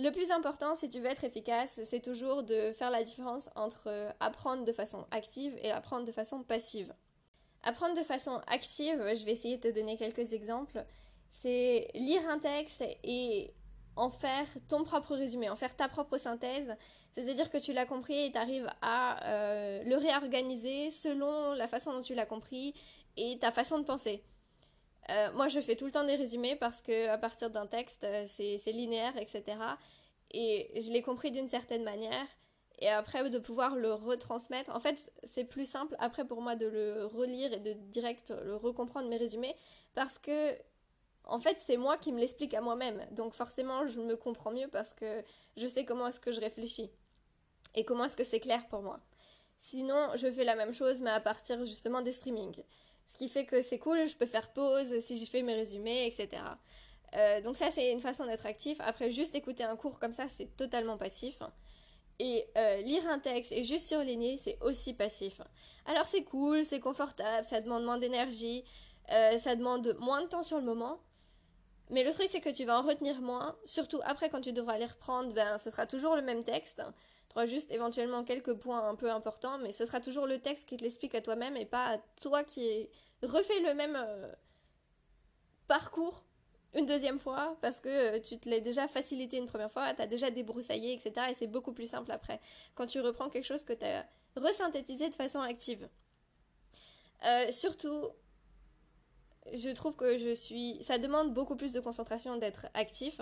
le 0.00 0.10
plus 0.10 0.30
important, 0.30 0.74
si 0.74 0.88
tu 0.88 1.00
veux 1.00 1.06
être 1.06 1.24
efficace, 1.24 1.80
c'est 1.84 2.00
toujours 2.00 2.42
de 2.42 2.72
faire 2.72 2.90
la 2.90 3.02
différence 3.02 3.50
entre 3.54 3.88
euh, 3.88 4.10
apprendre 4.20 4.64
de 4.64 4.72
façon 4.72 5.06
active 5.10 5.56
et 5.62 5.70
apprendre 5.70 6.04
de 6.04 6.12
façon 6.12 6.42
passive. 6.42 6.94
Apprendre 7.62 7.96
de 7.96 8.02
façon 8.02 8.40
active, 8.46 8.98
je 9.14 9.24
vais 9.24 9.32
essayer 9.32 9.56
de 9.56 9.68
te 9.68 9.74
donner 9.74 9.96
quelques 9.96 10.32
exemples, 10.32 10.84
c'est 11.30 11.88
lire 11.94 12.26
un 12.28 12.38
texte 12.38 12.82
et 13.04 13.52
en 13.96 14.08
faire 14.08 14.46
ton 14.68 14.84
propre 14.84 15.14
résumé, 15.14 15.50
en 15.50 15.56
faire 15.56 15.76
ta 15.76 15.88
propre 15.88 16.16
synthèse, 16.16 16.74
c'est-à-dire 17.12 17.50
que 17.50 17.58
tu 17.58 17.72
l'as 17.72 17.86
compris 17.86 18.26
et 18.26 18.32
tu 18.32 18.38
arrives 18.38 18.70
à 18.80 19.26
euh, 19.28 19.82
le 19.84 19.96
réorganiser 19.96 20.90
selon 20.90 21.52
la 21.52 21.68
façon 21.68 21.92
dont 21.92 22.00
tu 22.00 22.14
l'as 22.14 22.26
compris 22.26 22.74
et 23.16 23.38
ta 23.38 23.52
façon 23.52 23.78
de 23.78 23.84
penser. 23.84 24.22
Euh, 25.10 25.32
moi, 25.32 25.48
je 25.48 25.60
fais 25.60 25.76
tout 25.76 25.86
le 25.86 25.92
temps 25.92 26.04
des 26.04 26.16
résumés 26.16 26.56
parce 26.56 26.80
que 26.82 27.08
à 27.08 27.18
partir 27.18 27.50
d'un 27.50 27.66
texte, 27.66 28.04
euh, 28.04 28.24
c'est 28.26 28.72
linéaire, 28.72 29.16
etc. 29.16 29.58
Et 30.30 30.80
je 30.80 30.92
l'ai 30.92 31.02
compris 31.02 31.30
d'une 31.30 31.48
certaine 31.48 31.82
manière. 31.82 32.26
Et 32.78 32.88
après, 32.88 33.28
de 33.28 33.38
pouvoir 33.38 33.76
le 33.76 33.92
retransmettre. 33.92 34.74
En 34.74 34.80
fait, 34.80 35.12
c'est 35.24 35.44
plus 35.44 35.68
simple 35.68 35.96
après 35.98 36.24
pour 36.24 36.40
moi 36.40 36.56
de 36.56 36.66
le 36.66 37.04
relire 37.04 37.52
et 37.52 37.60
de 37.60 37.74
direct 37.74 38.32
le 38.42 38.56
recomprendre 38.56 39.08
mes 39.08 39.18
résumés 39.18 39.54
parce 39.94 40.18
que, 40.18 40.54
en 41.24 41.40
fait, 41.40 41.58
c'est 41.58 41.76
moi 41.76 41.98
qui 41.98 42.10
me 42.12 42.18
l'explique 42.18 42.54
à 42.54 42.62
moi-même. 42.62 43.04
Donc, 43.10 43.34
forcément, 43.34 43.86
je 43.86 44.00
me 44.00 44.16
comprends 44.16 44.50
mieux 44.50 44.68
parce 44.68 44.94
que 44.94 45.22
je 45.58 45.66
sais 45.66 45.84
comment 45.84 46.06
est-ce 46.06 46.20
que 46.20 46.32
je 46.32 46.40
réfléchis 46.40 46.90
et 47.74 47.84
comment 47.84 48.04
est-ce 48.04 48.16
que 48.16 48.24
c'est 48.24 48.40
clair 48.40 48.66
pour 48.68 48.80
moi. 48.80 49.00
Sinon, 49.58 50.08
je 50.14 50.30
fais 50.30 50.44
la 50.44 50.56
même 50.56 50.72
chose, 50.72 51.02
mais 51.02 51.10
à 51.10 51.20
partir 51.20 51.62
justement 51.66 52.00
des 52.00 52.12
streamings. 52.12 52.62
Ce 53.10 53.16
qui 53.16 53.28
fait 53.28 53.44
que 53.44 53.60
c'est 53.60 53.80
cool, 53.80 54.06
je 54.08 54.14
peux 54.14 54.24
faire 54.26 54.52
pause 54.52 55.00
si 55.00 55.16
j'ai 55.16 55.26
fait 55.26 55.42
mes 55.42 55.56
résumés, 55.56 56.06
etc. 56.06 56.28
Euh, 57.16 57.40
donc 57.40 57.56
ça, 57.56 57.68
c'est 57.72 57.90
une 57.90 57.98
façon 57.98 58.24
d'être 58.24 58.46
actif. 58.46 58.78
Après, 58.80 59.10
juste 59.10 59.34
écouter 59.34 59.64
un 59.64 59.74
cours 59.74 59.98
comme 59.98 60.12
ça, 60.12 60.28
c'est 60.28 60.56
totalement 60.56 60.96
passif. 60.96 61.40
Et 62.20 62.46
euh, 62.56 62.76
lire 62.82 63.08
un 63.08 63.18
texte 63.18 63.50
et 63.50 63.64
juste 63.64 63.88
surligner, 63.88 64.36
c'est 64.36 64.58
aussi 64.60 64.94
passif. 64.94 65.40
Alors 65.86 66.06
c'est 66.06 66.22
cool, 66.22 66.64
c'est 66.64 66.78
confortable, 66.78 67.44
ça 67.44 67.60
demande 67.60 67.82
moins 67.84 67.98
d'énergie, 67.98 68.62
euh, 69.10 69.38
ça 69.38 69.56
demande 69.56 69.96
moins 69.98 70.22
de 70.22 70.28
temps 70.28 70.44
sur 70.44 70.58
le 70.58 70.64
moment. 70.64 71.00
Mais 71.88 72.04
le 72.04 72.12
truc, 72.12 72.28
c'est 72.30 72.40
que 72.40 72.50
tu 72.50 72.64
vas 72.64 72.78
en 72.78 72.82
retenir 72.82 73.20
moins. 73.20 73.56
Surtout 73.64 74.00
après, 74.04 74.30
quand 74.30 74.40
tu 74.40 74.52
devras 74.52 74.78
les 74.78 74.86
reprendre, 74.86 75.32
ben, 75.34 75.58
ce 75.58 75.68
sera 75.70 75.86
toujours 75.86 76.14
le 76.14 76.22
même 76.22 76.44
texte. 76.44 76.80
Auras 77.34 77.46
juste 77.46 77.70
éventuellement 77.70 78.24
quelques 78.24 78.54
points 78.54 78.88
un 78.88 78.96
peu 78.96 79.10
importants, 79.10 79.58
mais 79.58 79.72
ce 79.72 79.84
sera 79.84 80.00
toujours 80.00 80.26
le 80.26 80.38
texte 80.38 80.68
qui 80.68 80.76
te 80.76 80.82
l'explique 80.82 81.14
à 81.14 81.20
toi-même 81.20 81.56
et 81.56 81.64
pas 81.64 81.86
à 81.86 81.98
toi 82.20 82.42
qui 82.42 82.88
refais 83.22 83.60
le 83.60 83.74
même 83.74 83.96
euh, 83.96 84.32
parcours 85.68 86.24
une 86.74 86.86
deuxième 86.86 87.18
fois 87.18 87.56
parce 87.60 87.80
que 87.80 87.88
euh, 87.88 88.20
tu 88.20 88.38
te 88.38 88.48
l'as 88.48 88.60
déjà 88.60 88.88
facilité 88.88 89.36
une 89.36 89.46
première 89.46 89.70
fois, 89.70 89.94
tu 89.94 90.02
as 90.02 90.06
déjà 90.06 90.30
débroussaillé, 90.30 90.92
etc. 90.92 91.26
Et 91.30 91.34
c'est 91.34 91.46
beaucoup 91.46 91.72
plus 91.72 91.88
simple 91.88 92.10
après 92.12 92.40
quand 92.74 92.86
tu 92.86 93.00
reprends 93.00 93.28
quelque 93.28 93.46
chose 93.46 93.64
que 93.64 93.72
tu 93.72 93.84
as 93.84 94.06
resynthétisé 94.36 95.08
de 95.08 95.14
façon 95.14 95.40
active. 95.40 95.88
Euh, 97.24 97.52
surtout, 97.52 98.08
je 99.52 99.70
trouve 99.70 99.96
que 99.96 100.16
je 100.16 100.34
suis. 100.34 100.82
Ça 100.82 100.98
demande 100.98 101.34
beaucoup 101.34 101.56
plus 101.56 101.72
de 101.72 101.80
concentration 101.80 102.36
d'être 102.36 102.66
actif. 102.74 103.20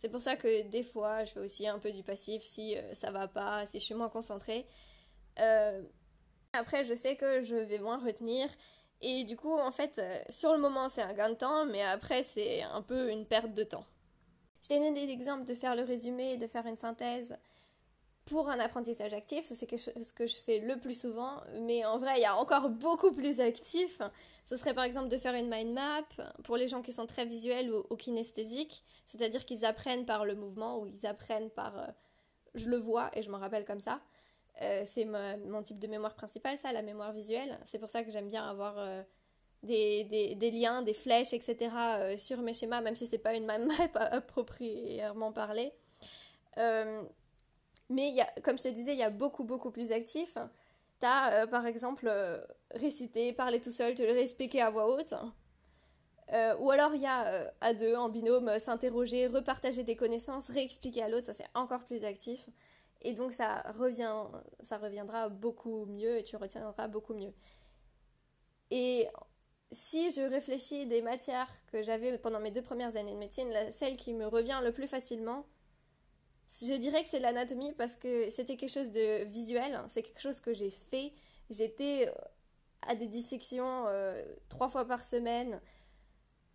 C'est 0.00 0.08
pour 0.08 0.22
ça 0.22 0.34
que 0.34 0.62
des 0.62 0.82
fois, 0.82 1.24
je 1.24 1.32
fais 1.32 1.40
aussi 1.40 1.68
un 1.68 1.78
peu 1.78 1.92
du 1.92 2.02
passif 2.02 2.42
si 2.42 2.76
euh, 2.76 2.94
ça 2.94 3.10
va 3.10 3.28
pas, 3.28 3.66
si 3.66 3.78
je 3.78 3.84
suis 3.84 3.94
moins 3.94 4.08
concentrée. 4.08 4.66
Après, 6.52 6.84
je 6.84 6.94
sais 6.94 7.16
que 7.16 7.42
je 7.42 7.54
vais 7.54 7.78
moins 7.78 7.98
retenir 7.98 8.48
et 9.02 9.24
du 9.24 9.36
coup, 9.36 9.52
en 9.52 9.70
fait, 9.72 9.98
euh, 9.98 10.18
sur 10.28 10.52
le 10.52 10.58
moment, 10.58 10.88
c'est 10.88 11.02
un 11.02 11.14
gain 11.14 11.30
de 11.30 11.34
temps, 11.34 11.64
mais 11.64 11.82
après, 11.82 12.22
c'est 12.22 12.62
un 12.62 12.82
peu 12.82 13.10
une 13.10 13.24
perte 13.24 13.54
de 13.54 13.64
temps. 13.64 13.84
Je 14.62 14.68
t'ai 14.68 14.78
donné 14.78 15.06
l'exemple 15.06 15.44
de 15.44 15.54
faire 15.54 15.74
le 15.74 15.82
résumé 15.82 16.36
de 16.36 16.46
faire 16.46 16.66
une 16.66 16.76
synthèse 16.76 17.38
pour 18.30 18.48
un 18.48 18.60
apprentissage 18.60 19.12
actif. 19.12 19.44
Ça, 19.44 19.54
c'est 19.56 19.68
chose 19.76 20.12
que 20.12 20.26
je 20.26 20.36
fais 20.36 20.60
le 20.60 20.78
plus 20.78 20.98
souvent. 20.98 21.42
Mais 21.62 21.84
en 21.84 21.98
vrai, 21.98 22.12
il 22.16 22.22
y 22.22 22.24
a 22.24 22.36
encore 22.36 22.70
beaucoup 22.70 23.12
plus 23.12 23.40
actif. 23.40 24.00
Ce 24.44 24.56
serait 24.56 24.72
par 24.72 24.84
exemple 24.84 25.08
de 25.08 25.18
faire 25.18 25.34
une 25.34 25.50
mind 25.50 25.72
map 25.72 26.02
pour 26.44 26.56
les 26.56 26.68
gens 26.68 26.80
qui 26.80 26.92
sont 26.92 27.06
très 27.06 27.24
visuels 27.24 27.72
ou, 27.72 27.96
kinesthésiques. 27.96 28.84
C'est-à-dire 29.04 29.44
qu'ils 29.44 29.64
apprennent 29.64 30.06
par 30.06 30.24
le 30.24 30.36
mouvement 30.36 30.78
ou 30.78 30.86
ils 30.86 31.06
apprennent 31.06 31.50
par 31.50 31.76
euh, 31.78 31.86
je 32.54 32.68
le 32.68 32.76
vois 32.76 33.10
et 33.14 33.22
je 33.22 33.30
m'en 33.30 33.38
rappelle 33.38 33.64
comme 33.64 33.80
ça. 33.80 34.00
Euh, 34.62 34.82
c'est 34.86 35.04
mon 35.04 35.62
type 35.62 35.78
de 35.78 35.86
mémoire 35.88 36.14
principale, 36.14 36.58
ça, 36.58 36.72
la 36.72 36.82
mémoire 36.82 37.12
visuelle. 37.12 37.58
C'est 37.64 37.78
pour 37.78 37.90
ça 37.90 38.04
que 38.04 38.10
j'aime 38.10 38.28
bien 38.28 38.48
avoir 38.48 38.78
euh, 38.78 39.02
des, 39.64 40.50
liens, 40.52 40.82
des 40.82 40.94
flèches, 40.94 41.32
etc. 41.32 42.16
Sur 42.16 42.42
mes 42.42 42.54
schémas, 42.54 42.80
même 42.80 42.94
si 42.94 43.08
c'est 43.08 43.18
pas 43.18 43.34
une 43.34 43.46
mind 43.46 43.66
map 43.66 44.00
appropriément 44.00 45.32
parlée. 45.32 45.72
Mais 47.90 48.16
comme 48.42 48.56
je 48.56 48.62
te 48.62 48.68
disais, 48.68 48.92
il 48.92 48.98
y 48.98 49.02
a 49.02 49.10
beaucoup, 49.10 49.44
beaucoup 49.44 49.70
plus 49.70 49.92
actifs. 49.92 50.38
Tu 51.00 51.06
as, 51.06 51.46
par 51.48 51.66
exemple, 51.66 52.10
réciter, 52.70 53.32
parler 53.32 53.60
tout 53.60 53.70
seul, 53.70 53.94
te 53.94 54.02
le 54.02 54.12
réexpliquer 54.12 54.62
à 54.62 54.70
voix 54.70 54.86
haute. 54.94 55.12
ou 56.60 56.70
alors 56.70 56.94
il 56.94 57.02
y 57.02 57.06
a 57.06 57.52
à 57.60 57.74
deux, 57.74 57.94
en 57.96 58.08
binôme, 58.08 58.58
s'interroger, 58.58 59.26
repartager 59.26 59.84
des 59.84 59.96
connaissances, 59.96 60.48
réexpliquer 60.48 61.02
à 61.02 61.08
l'autre, 61.08 61.26
ça 61.26 61.34
c'est 61.34 61.48
encore 61.54 61.84
plus 61.84 62.04
actif. 62.04 62.48
Et 63.02 63.12
donc 63.12 63.32
ça, 63.32 63.62
revient, 63.78 64.14
ça 64.62 64.78
reviendra 64.78 65.28
beaucoup 65.28 65.86
mieux 65.86 66.18
et 66.18 66.22
tu 66.22 66.36
retiendras 66.36 66.88
beaucoup 66.88 67.14
mieux. 67.14 67.32
Et 68.70 69.08
si 69.72 70.10
je 70.10 70.22
réfléchis 70.22 70.86
des 70.86 71.02
matières 71.02 71.50
que 71.72 71.82
j'avais 71.82 72.18
pendant 72.18 72.40
mes 72.40 72.50
deux 72.50 72.62
premières 72.62 72.96
années 72.96 73.14
de 73.14 73.18
médecine, 73.18 73.50
celle 73.70 73.96
qui 73.96 74.14
me 74.14 74.26
revient 74.26 74.60
le 74.62 74.72
plus 74.72 74.86
facilement, 74.86 75.46
je 76.50 76.74
dirais 76.74 77.02
que 77.02 77.08
c'est 77.08 77.20
l'anatomie 77.20 77.72
parce 77.72 77.94
que 77.96 78.28
c'était 78.30 78.56
quelque 78.56 78.72
chose 78.72 78.90
de 78.90 79.24
visuel, 79.24 79.80
c'est 79.88 80.02
quelque 80.02 80.20
chose 80.20 80.40
que 80.40 80.52
j'ai 80.52 80.70
fait. 80.70 81.12
J'étais 81.48 82.08
euh, 82.08 82.12
à 82.82 82.94
des 82.96 83.06
dissections 83.06 83.86
euh, 83.86 84.22
trois 84.48 84.68
fois 84.68 84.84
par 84.84 85.04
semaine 85.04 85.60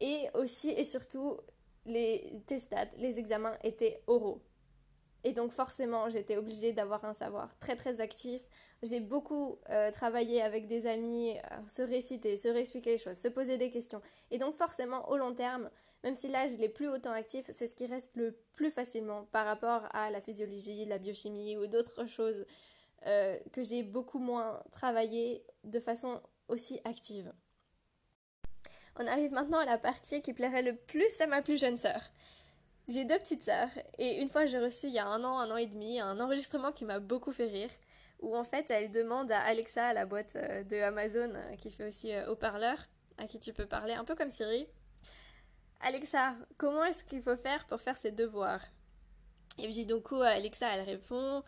et 0.02 0.28
aussi 0.34 0.70
et 0.70 0.84
surtout 0.84 1.38
les 1.86 2.42
testats, 2.46 2.86
les 2.98 3.20
examens 3.20 3.58
étaient 3.64 4.02
oraux. 4.08 4.42
Et 5.26 5.34
donc 5.34 5.52
forcément, 5.52 6.08
j'étais 6.08 6.38
obligée 6.38 6.72
d'avoir 6.72 7.04
un 7.04 7.14
savoir 7.14 7.58
très 7.58 7.76
très 7.76 8.00
actif. 8.00 8.44
J'ai 8.84 9.00
beaucoup 9.00 9.58
euh, 9.72 9.90
travaillé 9.90 10.40
avec 10.44 10.68
des 10.68 10.86
amis, 10.86 11.32
euh, 11.32 11.56
se 11.68 11.82
réciter, 11.82 12.38
se 12.38 12.48
réexpliquer 12.48 12.92
les 12.92 12.98
choses, 13.00 13.18
se 13.18 13.28
poser 13.28 13.58
des 13.58 13.72
questions. 13.72 14.04
Et 14.30 14.38
donc 14.38 14.54
forcément, 14.54 15.10
au 15.10 15.18
long 15.18 15.34
terme, 15.34 15.72
même 16.04 16.14
si 16.14 16.28
là 16.28 16.46
je 16.46 16.58
l'ai 16.58 16.70
plus 16.70 16.88
autant 16.88 17.12
actif, 17.12 17.50
c'est 17.52 17.66
ce 17.66 17.74
qui 17.74 17.88
reste 17.88 18.12
le 18.16 18.38
plus 18.54 18.70
facilement 18.70 19.24
par 19.32 19.48
rapport 19.48 19.88
à 19.96 20.12
la 20.12 20.22
physiologie, 20.22 20.86
la 20.86 21.00
biochimie 21.00 21.58
ou 21.58 21.66
d'autres 21.66 22.06
choses 22.06 22.46
euh, 23.08 23.36
que 23.52 23.64
j'ai 23.64 23.82
beaucoup 23.82 24.20
moins 24.20 24.62
travaillé 24.72 25.44
de 25.64 25.80
façon 25.80 26.22
aussi 26.50 26.80
active. 26.84 27.34
On 29.00 29.08
arrive 29.08 29.32
maintenant 29.32 29.58
à 29.58 29.66
la 29.66 29.80
partie 29.80 30.22
qui 30.22 30.34
plairait 30.34 30.62
le 30.62 30.76
plus 30.76 31.20
à 31.20 31.26
ma 31.26 31.42
plus 31.42 31.60
jeune 31.60 31.78
sœur. 31.78 32.12
J'ai 32.88 33.04
deux 33.04 33.18
petites 33.18 33.44
sœurs 33.44 33.70
et 33.98 34.22
une 34.22 34.30
fois 34.30 34.46
j'ai 34.46 34.60
reçu 34.60 34.88
il 34.88 34.94
y 34.94 35.00
a 35.00 35.08
un 35.08 35.24
an, 35.24 35.40
un 35.40 35.50
an 35.50 35.58
et 35.58 35.66
demi 35.66 36.00
un 36.00 36.20
enregistrement 36.20 36.72
qui 36.72 36.86
m'a 36.86 37.00
beaucoup 37.00 37.32
fait 37.32 37.48
rire 37.48 37.72
où 38.20 38.36
en 38.36 38.44
fait 38.44 38.70
elle 38.70 38.92
demande 38.92 39.32
à 39.32 39.40
Alexa, 39.40 39.94
la 39.94 40.06
boîte 40.06 40.36
euh, 40.36 40.64
de 40.64 40.78
Amazon 40.78 41.34
euh, 41.34 41.56
qui 41.56 41.72
fait 41.72 41.88
aussi 41.88 42.14
euh, 42.14 42.30
haut-parleur, 42.30 42.78
à 43.18 43.26
qui 43.26 43.40
tu 43.40 43.54
peux 43.54 43.66
parler 43.66 43.94
un 43.94 44.04
peu 44.04 44.16
comme 44.16 44.30
Siri. 44.30 44.68
Alexa, 45.82 46.36
comment 46.58 46.84
est-ce 46.86 47.04
qu'il 47.04 47.22
faut 47.22 47.36
faire 47.36 47.66
pour 47.66 47.82
faire 47.82 47.98
ses 47.98 48.12
devoirs? 48.12 48.64
Et 49.58 49.68
puis 49.68 49.88
coup 50.04 50.22
Alexa 50.22 50.68
elle 50.76 50.86
répond 50.86 51.44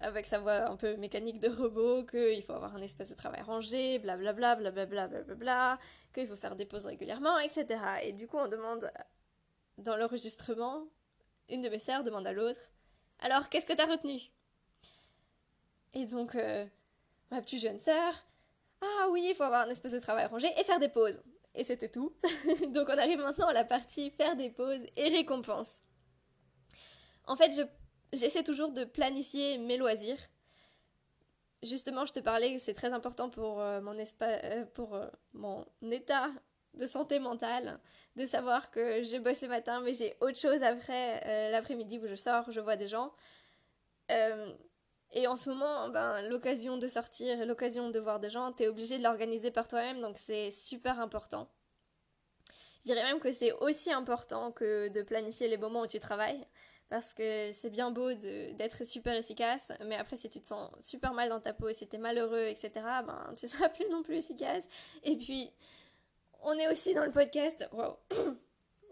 avec 0.00 0.26
sa 0.26 0.38
voix 0.38 0.70
un 0.70 0.76
peu 0.76 0.96
mécanique 0.96 1.38
de 1.38 1.48
robot 1.48 2.04
qu'il 2.04 2.42
faut 2.42 2.54
avoir 2.54 2.74
un 2.74 2.82
espace 2.82 3.10
de 3.10 3.14
travail 3.14 3.42
rangé, 3.42 3.98
blablabla, 3.98 4.56
blablabla, 4.56 5.06
blablabla, 5.06 5.78
qu'il 6.14 6.26
faut 6.26 6.36
faire 6.36 6.56
des 6.56 6.66
pauses 6.66 6.86
régulièrement, 6.86 7.38
etc. 7.38 7.66
Et 8.02 8.12
du 8.12 8.26
coup 8.26 8.38
on 8.38 8.48
demande 8.48 8.90
dans 9.82 9.96
l'enregistrement, 9.96 10.86
une 11.48 11.62
de 11.62 11.68
mes 11.68 11.78
sœurs 11.78 12.04
demande 12.04 12.26
à 12.26 12.32
l'autre 12.32 12.60
Alors, 13.18 13.48
qu'est-ce 13.48 13.66
que 13.66 13.72
t'as 13.72 13.86
retenu? 13.86 14.20
Et 15.92 16.06
donc, 16.06 16.34
euh, 16.34 16.66
ma 17.30 17.42
plus 17.42 17.60
jeune 17.60 17.78
sœur 17.78 18.14
Ah 18.80 19.08
oui, 19.10 19.26
il 19.30 19.34
faut 19.34 19.42
avoir 19.42 19.66
un 19.66 19.70
espace 19.70 19.92
de 19.92 19.98
travail 19.98 20.26
rangé 20.26 20.48
et 20.58 20.64
faire 20.64 20.78
des 20.78 20.88
pauses. 20.88 21.22
Et 21.54 21.64
c'était 21.64 21.90
tout. 21.90 22.14
donc, 22.68 22.88
on 22.88 22.98
arrive 22.98 23.18
maintenant 23.18 23.48
à 23.48 23.52
la 23.52 23.64
partie 23.64 24.10
faire 24.10 24.36
des 24.36 24.50
pauses 24.50 24.86
et 24.96 25.08
récompenses. 25.08 25.82
En 27.26 27.36
fait, 27.36 27.52
j'essaie 28.12 28.42
toujours 28.42 28.72
de 28.72 28.84
planifier 28.84 29.58
mes 29.58 29.76
loisirs. 29.76 30.18
Justement, 31.62 32.06
je 32.06 32.12
te 32.12 32.20
parlais 32.20 32.58
c'est 32.58 32.74
très 32.74 32.92
important 32.92 33.30
pour, 33.30 33.60
euh, 33.60 33.80
mon, 33.80 33.92
euh, 33.94 34.64
pour 34.74 34.98
mon 35.32 35.66
état 35.90 36.30
de 36.74 36.86
santé 36.86 37.18
mentale, 37.18 37.78
de 38.16 38.24
savoir 38.24 38.70
que 38.70 39.02
j'ai 39.02 39.18
bossé 39.18 39.46
le 39.46 39.52
matin, 39.52 39.80
mais 39.80 39.94
j'ai 39.94 40.16
autre 40.20 40.38
chose 40.38 40.62
après 40.62 41.22
euh, 41.26 41.50
l'après-midi 41.50 41.98
où 41.98 42.06
je 42.06 42.14
sors, 42.14 42.50
je 42.50 42.60
vois 42.60 42.76
des 42.76 42.88
gens. 42.88 43.12
Euh, 44.10 44.52
et 45.12 45.26
en 45.26 45.36
ce 45.36 45.50
moment, 45.50 45.88
ben, 45.90 46.22
l'occasion 46.28 46.78
de 46.78 46.88
sortir, 46.88 47.44
l'occasion 47.44 47.90
de 47.90 47.98
voir 47.98 48.18
des 48.20 48.30
gens, 48.30 48.52
tu 48.52 48.62
es 48.62 48.68
obligé 48.68 48.98
de 48.98 49.02
l'organiser 49.02 49.50
par 49.50 49.68
toi-même, 49.68 50.00
donc 50.00 50.16
c'est 50.16 50.50
super 50.50 51.00
important. 51.00 51.48
Je 52.80 52.86
dirais 52.86 53.02
même 53.04 53.20
que 53.20 53.32
c'est 53.32 53.52
aussi 53.52 53.92
important 53.92 54.50
que 54.50 54.88
de 54.88 55.02
planifier 55.02 55.48
les 55.48 55.58
moments 55.58 55.82
où 55.82 55.86
tu 55.86 56.00
travailles, 56.00 56.44
parce 56.88 57.12
que 57.12 57.52
c'est 57.52 57.70
bien 57.70 57.90
beau 57.90 58.12
d'être 58.14 58.84
super 58.84 59.14
efficace, 59.14 59.70
mais 59.86 59.96
après 59.96 60.16
si 60.16 60.28
tu 60.30 60.40
te 60.40 60.46
sens 60.46 60.70
super 60.80 61.12
mal 61.12 61.28
dans 61.28 61.40
ta 61.40 61.52
peau, 61.52 61.70
si 61.72 61.86
tu 61.86 61.96
es 61.96 61.98
malheureux, 61.98 62.46
etc., 62.46 62.70
ben, 63.06 63.34
tu 63.36 63.46
seras 63.46 63.68
plus 63.70 63.88
non 63.90 64.02
plus 64.02 64.16
efficace. 64.16 64.66
Et 65.04 65.16
puis, 65.16 65.52
on 66.42 66.58
est 66.58 66.70
aussi 66.70 66.94
dans 66.94 67.04
le 67.04 67.10
podcast. 67.10 67.68
Wow. 67.72 67.96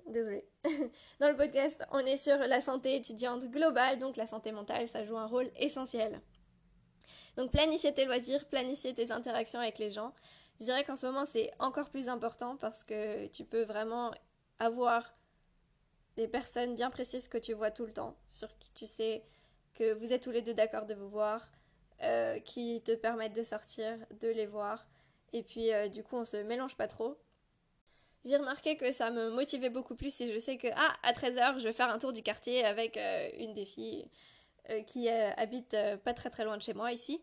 Désolée. 0.07 0.45
dans 1.21 1.29
le 1.29 1.37
podcast, 1.37 1.85
on 1.93 2.01
est 2.01 2.17
sur 2.17 2.37
la 2.37 2.61
santé 2.61 2.97
étudiante 2.97 3.45
globale, 3.51 3.99
donc 3.99 4.17
la 4.17 4.27
santé 4.27 4.53
mentale, 4.53 4.89
ça 4.89 5.05
joue 5.05 5.17
un 5.17 5.27
rôle 5.27 5.51
essentiel. 5.57 6.21
Donc 7.37 7.53
planifier 7.53 7.95
tes 7.95 8.05
loisirs, 8.05 8.47
planifier 8.49 8.93
tes 8.95 9.13
interactions 9.13 9.61
avec 9.61 9.79
les 9.79 9.91
gens. 9.91 10.13
Je 10.59 10.65
dirais 10.65 10.85
qu'en 10.85 10.97
ce 10.97 11.07
moment, 11.07 11.25
c'est 11.25 11.53
encore 11.59 11.91
plus 11.91 12.09
important 12.09 12.57
parce 12.57 12.83
que 12.83 13.27
tu 13.29 13.45
peux 13.45 13.63
vraiment 13.63 14.13
avoir 14.59 15.15
des 16.17 16.29
personnes 16.29 16.75
bien 16.75 16.91
précises 16.91 17.29
que 17.29 17.39
tu 17.39 17.53
vois 17.55 17.71
tout 17.71 17.87
le 17.87 17.93
temps, 17.93 18.17
sur 18.29 18.49
qui 18.59 18.73
tu 18.73 18.87
sais 18.87 19.25
que 19.75 19.95
vous 19.95 20.13
êtes 20.13 20.23
tous 20.23 20.33
les 20.33 20.43
deux 20.43 20.55
d'accord 20.55 20.87
de 20.87 20.95
vous 20.95 21.09
voir, 21.09 21.51
euh, 22.03 22.39
qui 22.41 22.83
te 22.83 22.93
permettent 22.95 23.37
de 23.37 23.43
sortir, 23.43 23.97
de 24.21 24.29
les 24.29 24.47
voir. 24.47 24.87
Et 25.33 25.43
puis, 25.43 25.73
euh, 25.73 25.89
du 25.89 26.03
coup, 26.03 26.17
on 26.17 26.25
se 26.25 26.37
mélange 26.39 26.77
pas 26.77 26.89
trop 26.89 27.17
j'ai 28.25 28.37
remarqué 28.37 28.77
que 28.77 28.93
ça 28.93 29.11
me 29.11 29.31
motivait 29.31 29.71
beaucoup 29.71 29.95
plus 29.95 30.15
si 30.15 30.33
je 30.33 30.39
sais 30.39 30.59
que, 30.59 30.69
ah, 30.77 30.93
à 31.03 31.13
13h, 31.13 31.59
je 31.59 31.65
vais 31.65 31.73
faire 31.73 31.89
un 31.89 31.99
tour 31.99 32.13
du 32.13 32.23
quartier 32.23 32.65
avec 32.65 32.97
euh, 32.97 33.31
une 33.39 33.55
des 33.55 33.65
filles 33.65 34.07
euh, 34.69 34.83
qui 34.83 35.09
euh, 35.09 35.31
habite 35.37 35.77
pas 36.05 36.13
très 36.13 36.29
très 36.29 36.45
loin 36.45 36.57
de 36.57 36.63
chez 36.63 36.75
moi 36.75 36.93
ici. 36.93 37.23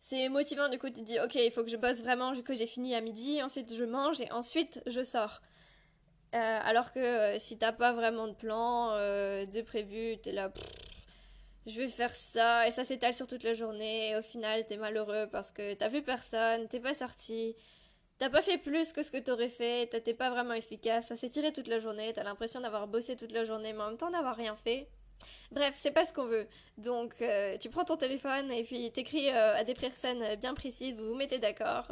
C'est 0.00 0.28
motivant, 0.28 0.68
du 0.68 0.78
coup, 0.78 0.88
tu 0.88 0.94
te 0.94 1.00
dis, 1.00 1.18
ok, 1.20 1.34
il 1.36 1.50
faut 1.50 1.64
que 1.64 1.70
je 1.70 1.76
bosse 1.76 2.00
vraiment, 2.00 2.34
que 2.40 2.54
j'ai 2.54 2.66
fini 2.66 2.94
à 2.94 3.00
midi, 3.00 3.42
ensuite 3.42 3.74
je 3.74 3.84
mange 3.84 4.20
et 4.20 4.30
ensuite 4.30 4.80
je 4.86 5.02
sors. 5.02 5.40
alors 6.32 6.92
que 6.92 7.36
si 7.38 7.58
t'as 7.58 7.72
pas 7.72 7.92
vraiment 7.92 8.28
de 8.28 8.34
plan, 8.34 8.92
de 8.92 9.62
prévu, 9.62 10.18
t'es 10.18 10.32
là, 10.32 10.52
je 11.66 11.78
vais 11.80 11.88
faire 11.88 12.14
ça, 12.14 12.68
et 12.68 12.70
ça 12.70 12.84
s'étale 12.84 13.14
sur 13.14 13.26
toute 13.26 13.42
la 13.42 13.54
journée, 13.54 14.10
et 14.10 14.16
au 14.16 14.22
final 14.22 14.64
t'es 14.66 14.76
malheureux 14.76 15.28
parce 15.32 15.50
que 15.50 15.74
t'as 15.74 15.88
vu 15.88 16.02
personne, 16.02 16.68
t'es 16.68 16.78
pas 16.78 16.94
sorti, 16.94 17.56
T'as 18.18 18.30
pas 18.30 18.40
fait 18.40 18.56
plus 18.56 18.94
que 18.94 19.02
ce 19.02 19.10
que 19.10 19.18
t'aurais 19.18 19.50
fait, 19.50 19.88
t'es 20.02 20.14
pas 20.14 20.30
vraiment 20.30 20.54
efficace, 20.54 21.08
ça 21.08 21.16
s'est 21.16 21.28
tiré 21.28 21.52
toute 21.52 21.68
la 21.68 21.78
journée, 21.78 22.14
t'as 22.14 22.22
l'impression 22.22 22.60
d'avoir 22.60 22.88
bossé 22.88 23.14
toute 23.14 23.30
la 23.30 23.44
journée, 23.44 23.74
mais 23.74 23.82
en 23.82 23.88
même 23.88 23.98
temps 23.98 24.10
d'avoir 24.10 24.36
rien 24.36 24.56
fait. 24.56 24.88
Bref, 25.50 25.74
c'est 25.76 25.90
pas 25.90 26.04
ce 26.06 26.14
qu'on 26.14 26.24
veut. 26.24 26.46
Donc, 26.78 27.20
euh, 27.20 27.58
tu 27.58 27.68
prends 27.68 27.84
ton 27.84 27.96
téléphone 27.96 28.50
et 28.50 28.64
puis 28.64 28.90
t'écris 28.90 29.28
euh, 29.28 29.56
à 29.56 29.64
des 29.64 29.74
personnes 29.74 30.34
bien 30.36 30.54
précises, 30.54 30.96
vous 30.96 31.08
vous 31.08 31.14
mettez 31.14 31.38
d'accord. 31.38 31.86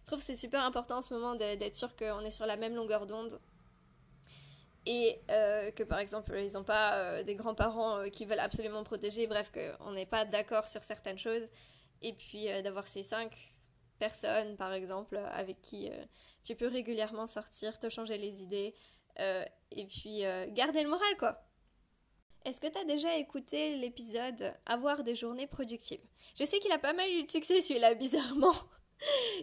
Je 0.00 0.06
trouve 0.06 0.20
que 0.20 0.24
c'est 0.24 0.34
super 0.34 0.64
important 0.64 0.98
en 0.98 1.02
ce 1.02 1.12
moment 1.12 1.34
d'être 1.34 1.76
sûr 1.76 1.94
qu'on 1.94 2.24
est 2.24 2.30
sur 2.30 2.46
la 2.46 2.56
même 2.56 2.74
longueur 2.74 3.06
d'onde. 3.06 3.38
Et 4.86 5.20
euh, 5.30 5.70
que 5.72 5.82
par 5.82 5.98
exemple, 5.98 6.34
ils 6.38 6.52
n'ont 6.54 6.64
pas 6.64 7.22
des 7.22 7.34
grands-parents 7.34 8.04
qui 8.10 8.24
veulent 8.24 8.40
absolument 8.40 8.82
protéger, 8.82 9.26
bref, 9.26 9.52
qu'on 9.52 9.92
n'est 9.92 10.06
pas 10.06 10.24
d'accord 10.24 10.66
sur 10.68 10.82
certaines 10.84 11.18
choses. 11.18 11.50
Et 12.00 12.14
puis 12.14 12.46
d'avoir 12.62 12.86
ces 12.86 13.02
cinq 13.02 13.30
personnes, 14.00 14.56
par 14.56 14.72
exemple, 14.72 15.16
avec 15.32 15.62
qui 15.62 15.88
tu 16.42 16.56
peux 16.56 16.66
régulièrement 16.66 17.28
sortir, 17.28 17.78
te 17.78 17.88
changer 17.88 18.18
les 18.18 18.42
idées, 18.42 18.74
et 19.18 19.86
puis 19.86 20.22
garder 20.48 20.82
le 20.82 20.88
moral, 20.88 21.16
quoi. 21.18 21.40
Est-ce 22.44 22.60
que 22.60 22.68
tu 22.68 22.78
as 22.78 22.84
déjà 22.84 23.16
écouté 23.16 23.76
l'épisode 23.76 24.54
Avoir 24.64 25.02
des 25.02 25.14
journées 25.14 25.46
productives? 25.46 26.00
Je 26.38 26.44
sais 26.44 26.58
qu'il 26.58 26.72
a 26.72 26.78
pas 26.78 26.94
mal 26.94 27.08
eu 27.10 27.24
de 27.24 27.30
succès 27.30 27.60
celui-là, 27.60 27.94
bizarrement. 28.06 28.54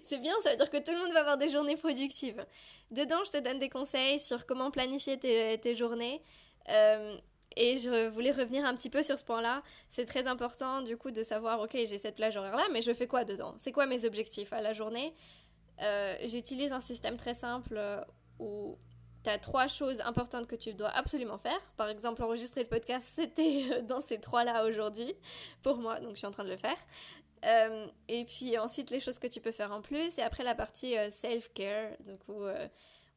C'est 0.04 0.18
bien, 0.20 0.34
ça 0.42 0.52
veut 0.52 0.58
dire 0.58 0.70
que 0.70 0.78
tout 0.78 0.92
le 0.92 1.00
monde 1.00 1.12
va 1.14 1.20
avoir 1.20 1.38
des 1.38 1.50
journées 1.50 1.78
productives. 1.78 2.46
Dedans, 2.92 3.24
je 3.26 3.32
te 3.32 3.38
donne 3.38 3.60
des 3.60 3.70
conseils 3.70 4.20
sur 4.20 4.46
comment 4.46 4.72
planifier 4.72 5.20
tes, 5.20 5.76
journées. 5.76 6.24
Euh, 6.70 7.18
et 7.58 7.78
je 7.78 8.08
voulais 8.08 8.32
revenir 8.32 8.66
un 8.66 8.76
petit 8.76 8.90
peu 8.90 9.02
sur 9.04 9.18
ce 9.18 9.24
point-là. 9.24 9.64
C'est 9.90 10.06
très 10.06 10.28
important, 10.28 10.82
du 10.82 10.96
coup, 10.96 11.12
de 11.12 11.24
savoir, 11.24 11.60
ok, 11.60 11.72
j'ai 11.74 11.98
cette 11.98 12.16
plage 12.16 12.38
horaire-là, 12.38 12.64
mais 12.72 12.82
je 12.82 12.94
fais 12.94 13.08
quoi 13.08 13.24
dedans? 13.26 13.56
C'est 13.58 13.72
quoi 13.72 13.86
mes 13.88 14.06
objectifs 14.06 14.54
à 14.54 14.62
la 14.62 14.74
journée? 14.74 15.14
Euh, 15.82 16.16
J'utilise 16.26 16.72
un 16.72 16.80
système 16.80 17.18
très 17.18 17.34
simple 17.34 17.76
euh, 17.78 18.02
où 18.40 18.78
tu 19.24 19.32
trois 19.42 19.68
choses 19.68 20.02
importantes 20.02 20.48
que 20.48 20.56
tu 20.56 20.74
dois 20.74 20.90
absolument 20.90 21.38
faire. 21.38 21.60
Par 21.76 21.90
exemple, 21.90 22.24
enregistrer 22.24 22.62
le 22.62 22.70
podcast, 22.70 23.06
c'était 23.16 23.64
euh, 23.72 23.82
dans 23.82 24.02
ces 24.02 24.20
trois-là 24.20 24.66
aujourd'hui 24.66 25.16
pour 25.64 25.78
moi, 25.78 26.00
donc 26.00 26.12
je 26.12 26.18
suis 26.18 26.28
en 26.28 26.32
train 26.32 26.46
de 26.46 26.50
le 26.50 26.58
faire. 26.58 26.78
Et 28.08 28.26
puis 28.26 28.58
ensuite, 28.58 28.90
les 28.90 29.00
choses 29.00 29.20
que 29.20 29.28
tu 29.28 29.40
peux 29.40 29.52
faire 29.52 29.72
en 29.72 29.82
plus. 29.82 30.18
Et 30.18 30.22
après, 30.22 30.44
la 30.44 30.56
partie 30.56 30.98
euh, 30.98 31.10
self-care, 31.10 31.92
donc 32.06 32.20
où, 32.28 32.44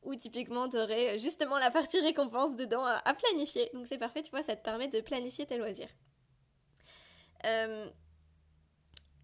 où 0.03 0.15
typiquement 0.15 0.69
tu 0.69 0.77
aurais 0.77 1.19
justement 1.19 1.59
la 1.59 1.71
partie 1.71 2.01
récompense 2.03 2.57
dedans 2.57 2.85
à, 2.85 3.15
planifier. 3.15 3.71
Donc 3.75 3.87
c'est 3.87 3.99
parfait, 3.99 4.23
tu 4.23 4.31
vois, 4.31 4.43
ça 4.43 4.57
te 4.57 4.65
permet 4.65 4.89
de 4.89 5.01
planifier 5.01 5.47
tes 5.47 5.59
loisirs. 5.59 5.91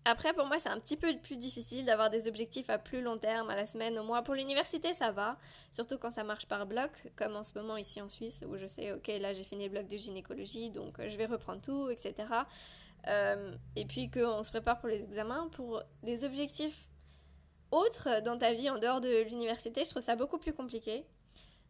Après, 0.08 0.32
pour 0.32 0.46
moi, 0.46 0.60
c'est 0.60 0.68
un 0.68 0.78
petit 0.78 0.96
peu 0.96 1.18
plus 1.18 1.36
difficile 1.36 1.84
d'avoir 1.84 2.10
des 2.10 2.28
objectifs 2.28 2.70
à 2.70 2.78
plus 2.78 3.02
long 3.02 3.18
terme, 3.18 3.50
à 3.50 3.56
la 3.56 3.66
semaine, 3.66 3.98
au 3.98 4.04
mois. 4.04 4.22
Pour 4.22 4.34
l'université, 4.34 4.94
ça 4.94 5.10
va, 5.10 5.36
surtout 5.72 5.98
quand 5.98 6.12
ça 6.12 6.22
marche 6.22 6.46
par 6.46 6.64
bloc, 6.64 6.92
comme 7.16 7.34
en 7.34 7.42
ce 7.42 7.58
moment 7.58 7.76
ici 7.76 8.00
en 8.00 8.08
Suisse, 8.08 8.40
où 8.46 8.56
je 8.56 8.66
sais, 8.66 8.92
ok, 8.92 9.08
là 9.08 9.32
j'ai 9.32 9.42
fini 9.42 9.64
le 9.64 9.70
bloc 9.70 9.88
de 9.88 9.96
gynécologie, 9.96 10.70
donc 10.70 11.00
euh, 11.00 11.08
je 11.08 11.16
vais 11.16 11.26
reprendre 11.26 11.60
tout, 11.60 11.90
etc. 11.90 12.14
Euh, 13.08 13.56
et 13.74 13.84
puis 13.84 14.08
qu'on 14.08 14.44
se 14.44 14.50
prépare 14.50 14.78
pour 14.78 14.88
les 14.88 15.02
examens. 15.02 15.48
Pour 15.50 15.82
les 16.04 16.24
objectifs 16.24 16.88
autres 17.70 18.22
dans 18.22 18.38
ta 18.38 18.52
vie 18.52 18.70
en 18.70 18.78
dehors 18.78 19.00
de 19.00 19.22
l'université, 19.22 19.84
je 19.84 19.90
trouve 19.90 20.02
ça 20.02 20.16
beaucoup 20.16 20.38
plus 20.38 20.52
compliqué. 20.52 21.04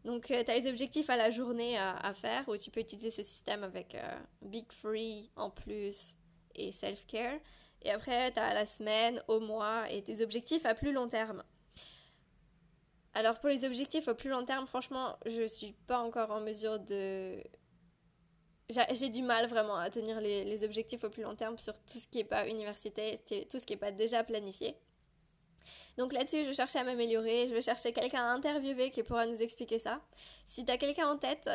Donc, 0.05 0.31
euh, 0.31 0.43
tu 0.43 0.51
as 0.51 0.55
les 0.55 0.67
objectifs 0.67 1.09
à 1.09 1.17
la 1.17 1.29
journée 1.29 1.77
à, 1.77 2.13
faire, 2.13 2.47
où 2.47 2.55
tu 2.57 2.71
peux 2.71 2.79
utiliser 2.79 3.11
ce 3.11 3.21
système 3.21 3.63
avec 3.63 3.97
Big 4.41 4.71
Free 4.71 5.29
en 5.35 5.49
plus 5.49 6.15
et 6.55 6.71
Self-Care. 6.71 7.39
Et 7.83 7.91
après, 7.91 8.31
tu 8.31 8.39
as 8.39 8.53
la 8.53 8.65
semaine, 8.65 9.21
au 9.27 9.39
mois 9.39 9.89
et 9.91 10.03
tes 10.03 10.21
objectifs 10.23 10.65
à 10.65 10.73
plus 10.75 10.91
long 10.91 11.07
terme. 11.07 11.43
Alors 13.17 13.39
pour 13.39 13.49
les 13.49 13.65
objectifs 13.65 14.07
au 14.07 14.13
plus 14.13 14.29
long 14.29 14.45
terme, 14.45 14.67
franchement, 14.67 15.17
je 15.25 15.47
suis 15.47 15.73
pas 15.87 15.97
encore 15.97 16.29
en 16.29 16.39
mesure 16.39 16.79
de... 16.79 17.41
J'ai 18.69 19.09
du 19.09 19.23
mal 19.23 19.47
vraiment 19.47 19.77
à 19.77 19.89
tenir 19.89 20.21
les, 20.21 20.63
objectifs 20.63 21.03
au 21.03 21.09
plus 21.09 21.23
long 21.23 21.35
terme 21.35 21.57
sur 21.57 21.73
tout 21.73 21.97
ce 21.97 22.05
qui 22.05 22.19
n'est 22.19 22.25
pas 22.25 22.47
université, 22.47 23.17
tout 23.49 23.57
ce 23.57 23.65
qui 23.65 23.73
n'est 23.73 23.79
pas 23.79 23.91
déjà 23.91 24.23
planifié. 24.23 24.77
Donc 25.97 26.13
là-dessus, 26.13 26.45
je 26.45 26.51
cherchais 26.51 26.79
à 26.79 26.83
m'améliorer, 26.83 27.47
je 27.47 27.53
vais 27.53 27.61
chercher 27.61 27.91
quelqu'un 27.91 28.23
à 28.23 28.31
interviewer 28.31 28.91
qui 28.91 29.01
pourra 29.03 29.25
nous 29.25 29.41
expliquer 29.41 29.79
ça. 29.79 29.99
Si 30.45 30.63
tu 30.63 30.71
as 30.71 30.77
quelqu'un 30.77 31.07
en 31.07 31.17
tête, 31.17 31.49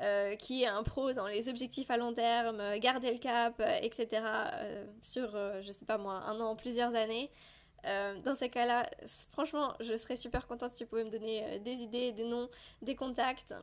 euh, 0.00 0.34
qui 0.36 0.62
est 0.62 0.66
un 0.66 0.82
pro 0.82 1.12
dans 1.12 1.26
les 1.26 1.50
objectifs 1.50 1.90
à 1.90 1.98
long 1.98 2.14
terme, 2.14 2.58
euh, 2.60 2.78
garder 2.78 3.12
le 3.12 3.18
cap, 3.18 3.60
euh, 3.60 3.78
etc., 3.82 4.22
sur, 5.02 5.32
je 5.62 5.70
sais 5.70 5.84
pas 5.84 5.98
moi, 5.98 6.14
un 6.14 6.40
an, 6.40 6.56
plusieurs 6.56 6.94
années. 6.94 7.30
dans 7.84 8.34
ces 8.34 8.50
cas-là, 8.50 8.88
franchement, 9.32 9.74
je 9.80 9.96
serais 9.96 10.16
super 10.16 10.46
contente 10.46 10.72
si 10.72 10.78
tu 10.84 10.86
pouvais 10.86 11.04
me 11.04 11.10
donner 11.10 11.58
des 11.60 11.76
idées, 11.82 12.12
des 12.12 12.24
noms, 12.24 12.48
des 12.82 12.94
contacts. 12.94 13.54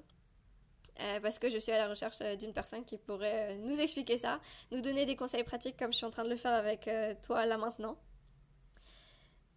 parce 1.21 1.37
que 1.39 1.49
je 1.49 1.59
suis 1.59 1.71
à 1.71 1.77
la 1.77 1.87
recherche 1.87 2.19
d'une 2.39 2.53
personne 2.53 2.83
qui 2.85 2.97
pourrait 2.97 3.57
nous 3.57 3.79
expliquer 3.79 4.17
ça, 4.17 4.39
nous 4.71 4.81
donner 4.81 5.05
des 5.05 5.15
conseils 5.15 5.43
pratiques 5.43 5.77
comme 5.77 5.93
je 5.93 5.97
suis 5.97 6.05
en 6.05 6.11
train 6.11 6.23
de 6.23 6.29
le 6.29 6.37
faire 6.37 6.53
avec 6.53 6.89
toi 7.21 7.45
là 7.45 7.57
maintenant. 7.57 7.97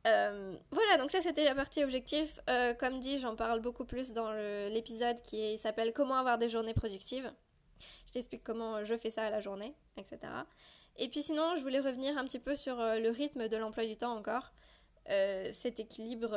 Euh, 0.07 0.57
voilà, 0.71 0.97
donc 0.97 1.11
ça 1.11 1.21
c'était 1.21 1.45
la 1.45 1.55
partie 1.55 1.85
objectif. 1.85 2.41
Euh, 2.49 2.75
comme 2.75 3.01
dit, 3.01 3.19
j'en 3.19 3.37
parle 3.37 3.61
beaucoup 3.61 3.85
plus 3.85 4.13
dans 4.13 4.33
l'épisode 4.69 5.21
qui 5.23 5.59
s'appelle 5.59 5.93
Comment 5.93 6.17
avoir 6.17 6.39
des 6.39 6.49
journées 6.49 6.75
productives. 6.75 7.31
Je 8.07 8.13
t'explique 8.13 8.43
comment 8.43 8.85
je 8.85 8.97
fais 8.97 9.11
ça 9.11 9.25
à 9.25 9.31
la 9.31 9.41
journée, 9.41 9.75
etc. 9.97 10.19
Et 10.97 11.09
puis 11.09 11.23
sinon, 11.23 11.57
je 11.57 11.63
voulais 11.63 11.81
revenir 11.81 12.17
un 12.19 12.25
petit 12.25 12.39
peu 12.39 12.55
sur 12.55 12.81
euh, 12.81 12.99
le 12.99 13.11
rythme 13.11 13.49
de 13.49 13.57
l'emploi 13.57 13.87
du 13.87 13.97
temps 13.97 14.17
encore. 14.17 14.53
cet 15.07 15.81
équilibre 15.81 16.37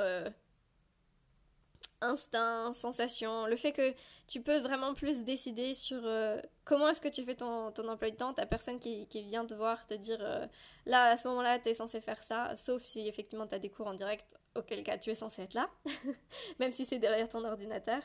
instinct, 2.03 2.73
sensation, 2.73 3.47
le 3.47 3.55
fait 3.55 3.71
que 3.71 3.93
tu 4.27 4.41
peux 4.41 4.59
vraiment 4.59 4.93
plus 4.93 5.23
décider 5.23 5.73
sur 5.73 6.01
euh, 6.03 6.39
comment 6.65 6.89
est-ce 6.89 7.01
que 7.01 7.07
tu 7.07 7.23
fais 7.23 7.35
ton, 7.35 7.71
ton, 7.71 7.87
emploi 7.87 8.11
de 8.11 8.15
temps, 8.15 8.33
ta 8.33 8.45
personne 8.45 8.79
qui, 8.79 9.07
qui 9.07 9.23
vient 9.23 9.45
te 9.45 9.53
voir 9.53 9.85
te 9.87 9.93
dire 9.93 10.19
euh, 10.21 10.45
là 10.85 11.11
à 11.11 11.17
ce 11.17 11.27
moment-là 11.29 11.59
tu 11.59 11.69
es 11.69 11.73
censé 11.73 12.01
faire 12.01 12.21
ça, 12.21 12.55
sauf 12.55 12.81
si 12.81 13.07
effectivement 13.07 13.47
tu 13.47 13.55
as 13.55 13.59
des 13.59 13.69
cours 13.69 13.87
en 13.87 13.93
direct, 13.93 14.35
auquel 14.55 14.83
cas 14.83 14.97
tu 14.97 15.09
es 15.09 15.15
censé 15.15 15.43
être 15.43 15.53
là, 15.53 15.69
même 16.59 16.71
si 16.71 16.85
c'est 16.85 16.99
derrière 16.99 17.29
ton 17.29 17.43
ordinateur. 17.45 18.01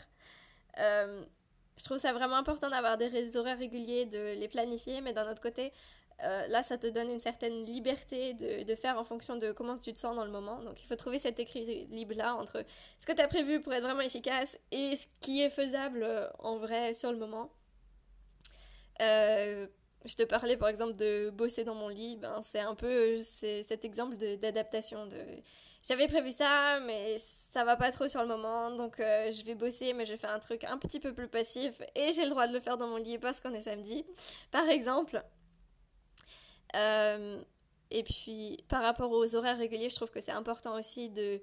Euh, 0.79 1.25
je 1.77 1.85
trouve 1.85 1.99
ça 1.99 2.13
vraiment 2.13 2.37
important 2.37 2.71
d'avoir 2.71 2.99
des 2.99 3.37
horaires 3.37 3.59
réguliers, 3.59 4.07
de 4.07 4.35
les 4.35 4.49
planifier, 4.49 5.01
mais 5.01 5.13
d'un 5.13 5.31
autre 5.31 5.41
côté, 5.41 5.73
euh, 6.25 6.49
là, 6.49 6.65
ça 6.65 6.79
te 6.79 6.89
donne 6.89 7.11
une 7.11 7.21
certaine 7.21 7.65
liberté 7.65 8.35
de, 8.35 8.75
faire 8.75 8.99
en 8.99 9.05
fonction 9.05 9.37
de 9.37 9.53
comment 9.53 9.79
tu 9.79 9.93
te 9.93 9.99
sens 10.01 10.17
dans 10.17 10.25
le 10.25 10.33
moment. 10.33 10.61
Donc, 10.63 10.83
il 10.83 10.87
faut 10.87 10.97
trouver 10.97 11.19
cet 11.19 11.39
équilibre-là 11.39 12.35
entre 12.35 12.65
ce 13.01 13.07
que 13.07 13.13
tu 13.13 13.21
as 13.21 13.29
prévu 13.29 13.61
pour 13.61 13.73
être 13.73 13.85
vraiment 13.85 14.01
efficace 14.01 14.59
et 14.73 14.97
ce 14.97 15.07
qui 15.21 15.43
est 15.43 15.51
faisable 15.51 16.03
euh, 16.03 16.29
en 16.41 16.59
vrai 16.59 16.95
sur 16.95 17.13
le 17.13 17.19
moment. 17.19 17.53
Euh, 19.01 19.69
je 20.05 20.17
te 20.17 20.25
parlais 20.25 20.57
par 20.57 20.69
exemple 20.69 20.97
de 20.97 21.31
bosser 21.31 21.63
dans 21.63 21.77
mon 21.77 21.89
lit, 21.89 22.17
ben, 22.17 22.41
c'est 22.43 22.61
un 22.61 22.75
peu 22.75 23.21
cet 23.21 23.85
exemple 23.85 24.17
d'adaptation. 24.17 25.07
De, 25.07 25.17
J'avais 25.87 26.09
prévu 26.09 26.33
ça, 26.33 26.81
mais 26.81 27.17
ça 27.53 27.63
va 27.65 27.77
pas 27.77 27.93
trop 27.93 28.09
sur 28.09 28.23
le 28.23 28.29
moment, 28.29 28.73
donc 28.73 28.97
je 28.99 29.45
vais 29.45 29.55
bosser, 29.55 29.93
mais 29.93 30.07
je 30.07 30.17
fais 30.17 30.27
un 30.27 30.39
truc 30.39 30.65
un 30.65 30.79
petit 30.79 31.01
peu 31.01 31.13
plus 31.13 31.29
passif 31.29 31.81
et 31.95 32.13
j'ai 32.13 32.25
le 32.25 32.31
droit 32.31 32.47
de 32.47 32.53
le 32.53 32.61
faire 32.61 32.77
dans 32.77 32.89
mon 32.89 32.97
lit 32.97 33.19
parce 33.19 33.41
qu'on 33.41 33.55
est 33.55 33.63
samedi, 33.63 34.05
par 34.51 34.69
exemple. 34.69 35.23
Euh, 36.77 37.43
et 37.91 38.03
puis, 38.03 38.59
par 38.69 38.83
rapport 38.83 39.11
aux 39.11 39.35
horaires 39.35 39.59
réguliers, 39.59 39.91
je 39.91 39.97
trouve 39.97 40.11
que 40.11 40.21
c'est 40.21 40.33
important 40.33 40.77
aussi 40.77 41.09
de... 41.09 41.41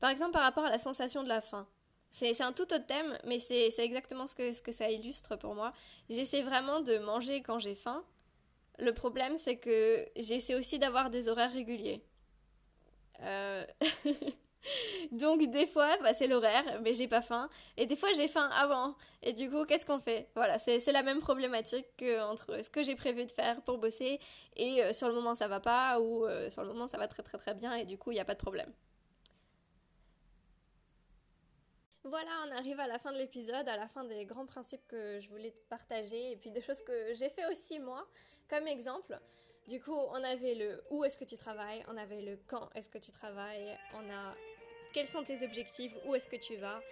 Par 0.00 0.10
exemple, 0.10 0.32
par 0.32 0.42
rapport 0.42 0.64
à 0.64 0.70
la 0.70 0.78
sensation 0.78 1.22
de 1.22 1.28
la 1.28 1.40
faim. 1.40 1.66
C'est 2.10 2.40
un 2.40 2.52
tout 2.52 2.62
autre 2.62 2.86
thème, 2.86 3.18
mais 3.24 3.38
c'est 3.38 3.70
exactement 3.78 4.26
ce 4.26 4.34
que, 4.34 4.52
ce 4.52 4.62
que 4.62 4.72
ça 4.72 4.90
illustre 4.90 5.36
pour 5.36 5.54
moi. 5.54 5.72
J'essaie 6.08 6.42
vraiment 6.42 6.80
de 6.80 6.98
manger 6.98 7.42
quand 7.42 7.58
j'ai 7.58 7.74
faim. 7.74 8.02
Le 8.78 8.92
problème, 8.92 9.36
c'est 9.36 9.56
que 9.56 10.08
j'essaie 10.16 10.54
aussi 10.54 10.78
d'avoir 10.78 11.10
des 11.10 11.28
horaires 11.28 11.52
réguliers. 11.52 12.02
Euh... 13.20 13.66
Donc 15.12 15.48
des 15.50 15.66
fois, 15.66 15.96
bah, 16.02 16.14
c'est 16.14 16.26
l'horaire, 16.26 16.80
mais 16.82 16.92
j'ai 16.92 17.08
pas 17.08 17.22
faim. 17.22 17.48
Et 17.76 17.86
des 17.86 17.96
fois, 17.96 18.12
j'ai 18.12 18.28
faim 18.28 18.48
avant. 18.52 18.94
Et 19.22 19.32
du 19.32 19.50
coup, 19.50 19.64
qu'est-ce 19.64 19.86
qu'on 19.86 20.00
fait? 20.00 20.28
Voilà, 20.34 20.58
c'est 20.58 20.92
la 20.92 21.02
même 21.02 21.20
problématique 21.20 22.04
entre 22.20 22.62
ce 22.62 22.70
que 22.70 22.82
j'ai 22.82 22.96
prévu 22.96 23.24
de 23.24 23.30
faire 23.30 23.60
pour 23.62 23.78
bosser 23.78 24.20
et 24.56 24.82
euh, 24.82 24.92
sur 24.92 25.08
le 25.08 25.14
moment 25.14 25.34
ça 25.34 25.48
va 25.48 25.60
pas 25.60 26.00
ou 26.00 26.24
euh, 26.24 26.50
sur 26.50 26.62
le 26.62 26.68
moment 26.68 26.86
ça 26.86 26.98
va 26.98 27.08
très 27.08 27.22
très 27.22 27.38
très 27.38 27.54
bien 27.54 27.74
et 27.74 27.84
du 27.84 27.98
coup, 27.98 28.10
il 28.10 28.14
n'y 28.14 28.20
a 28.20 28.24
pas 28.24 28.34
de 28.34 28.40
problème. 28.40 28.72
Voilà, 32.04 32.30
on 32.46 32.56
arrive 32.56 32.80
à 32.80 32.86
la 32.86 32.98
fin 32.98 33.12
de 33.12 33.18
l'épisode, 33.18 33.68
à 33.68 33.76
la 33.76 33.86
fin 33.86 34.02
des 34.04 34.24
grands 34.24 34.46
principes 34.46 34.86
que 34.88 35.20
je 35.20 35.28
voulais 35.28 35.54
partager 35.68 36.32
et 36.32 36.36
puis 36.36 36.50
des 36.50 36.62
choses 36.62 36.80
que 36.80 37.12
j'ai 37.14 37.28
fait 37.28 37.44
aussi 37.50 37.80
moi. 37.80 38.06
Comme 38.48 38.66
exemple, 38.66 39.18
du 39.68 39.78
coup, 39.80 39.92
on 39.92 40.24
avait 40.24 40.54
le 40.54 40.82
où 40.90 41.04
est-ce 41.04 41.18
que 41.18 41.26
tu 41.26 41.36
travailles, 41.36 41.84
on 41.88 41.96
avait 41.98 42.22
le 42.22 42.38
quand 42.46 42.70
est-ce 42.74 42.88
que 42.88 42.96
tu 42.96 43.10
travailles, 43.10 43.76
on 43.92 44.10
a 44.10 44.34
quels 44.98 45.06
sont 45.06 45.22
tes 45.22 45.44
objectifs, 45.44 45.92
où 46.06 46.16
est-ce 46.16 46.26
que 46.26 46.34
tu 46.34 46.56
vas. 46.56 46.82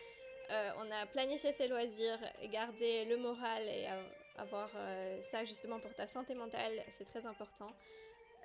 Euh, 0.53 0.71
on 0.79 0.88
a 0.92 1.07
planifié 1.07 1.51
ses 1.51 1.66
loisirs, 1.66 2.21
garder 2.53 3.05
le 3.05 3.16
moral 3.16 3.64
et 3.64 3.88
avoir 4.37 4.71
euh, 4.77 5.21
ça 5.23 5.45
justement 5.45 5.81
pour 5.81 5.92
ta 5.92 6.07
santé 6.07 6.37
mentale, 6.37 6.85
c'est 6.90 7.05
très 7.05 7.27
important. 7.27 7.73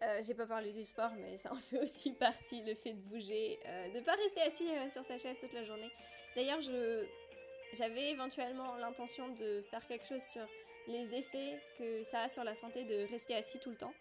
Euh, 0.02 0.20
j'ai 0.24 0.34
pas 0.34 0.48
parlé 0.48 0.72
du 0.72 0.84
sport, 0.84 1.12
mais 1.20 1.38
ça 1.38 1.54
en 1.54 1.58
fait 1.58 1.78
aussi 1.84 2.12
partie, 2.14 2.64
le 2.64 2.74
fait 2.74 2.94
de 2.94 3.02
bouger, 3.02 3.60
de 3.94 4.00
pas 4.00 4.14
rester 4.14 4.42
assis 4.42 4.68
sur 4.90 5.04
sa 5.04 5.20
chaise 5.20 5.38
toute 5.40 5.54
la 5.54 5.64
journée. 5.64 5.92
D'ailleurs, 6.36 6.60
j'avais 7.74 8.10
éventuellement 8.10 8.78
l'intention 8.78 9.28
de 9.36 9.62
faire 9.70 9.86
quelque 9.88 10.08
chose 10.08 10.24
sur 10.24 10.48
les 10.88 11.14
effets 11.14 11.60
que 11.78 12.02
ça 12.02 12.22
a 12.22 12.30
sur 12.30 12.44
la 12.44 12.56
santé 12.56 12.84
de 12.84 13.08
rester 13.12 13.36
assis 13.36 13.60
tout 13.60 13.70
le 13.70 13.78
temps. 13.78 13.94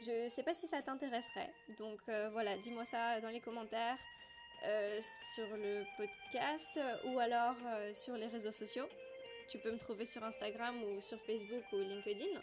Je 0.00 0.28
sais 0.28 0.42
pas 0.42 0.54
si 0.54 0.66
ça 0.66 0.82
t'intéresserait, 0.82 1.50
donc 1.78 2.00
euh, 2.08 2.28
voilà, 2.32 2.56
dis-moi 2.58 2.84
ça 2.84 3.20
dans 3.20 3.28
les 3.28 3.40
commentaires 3.40 3.96
euh, 4.64 5.00
sur 5.34 5.56
le 5.56 5.84
podcast 5.96 6.80
ou 7.06 7.18
alors 7.18 7.56
euh, 7.66 7.92
sur 7.92 8.16
les 8.16 8.26
réseaux 8.26 8.52
sociaux. 8.52 8.88
Tu 9.48 9.58
peux 9.58 9.72
me 9.72 9.78
trouver 9.78 10.04
sur 10.04 10.22
Instagram 10.24 10.82
ou 10.84 11.00
sur 11.00 11.20
Facebook 11.22 11.64
ou 11.72 11.76
LinkedIn. 11.76 12.40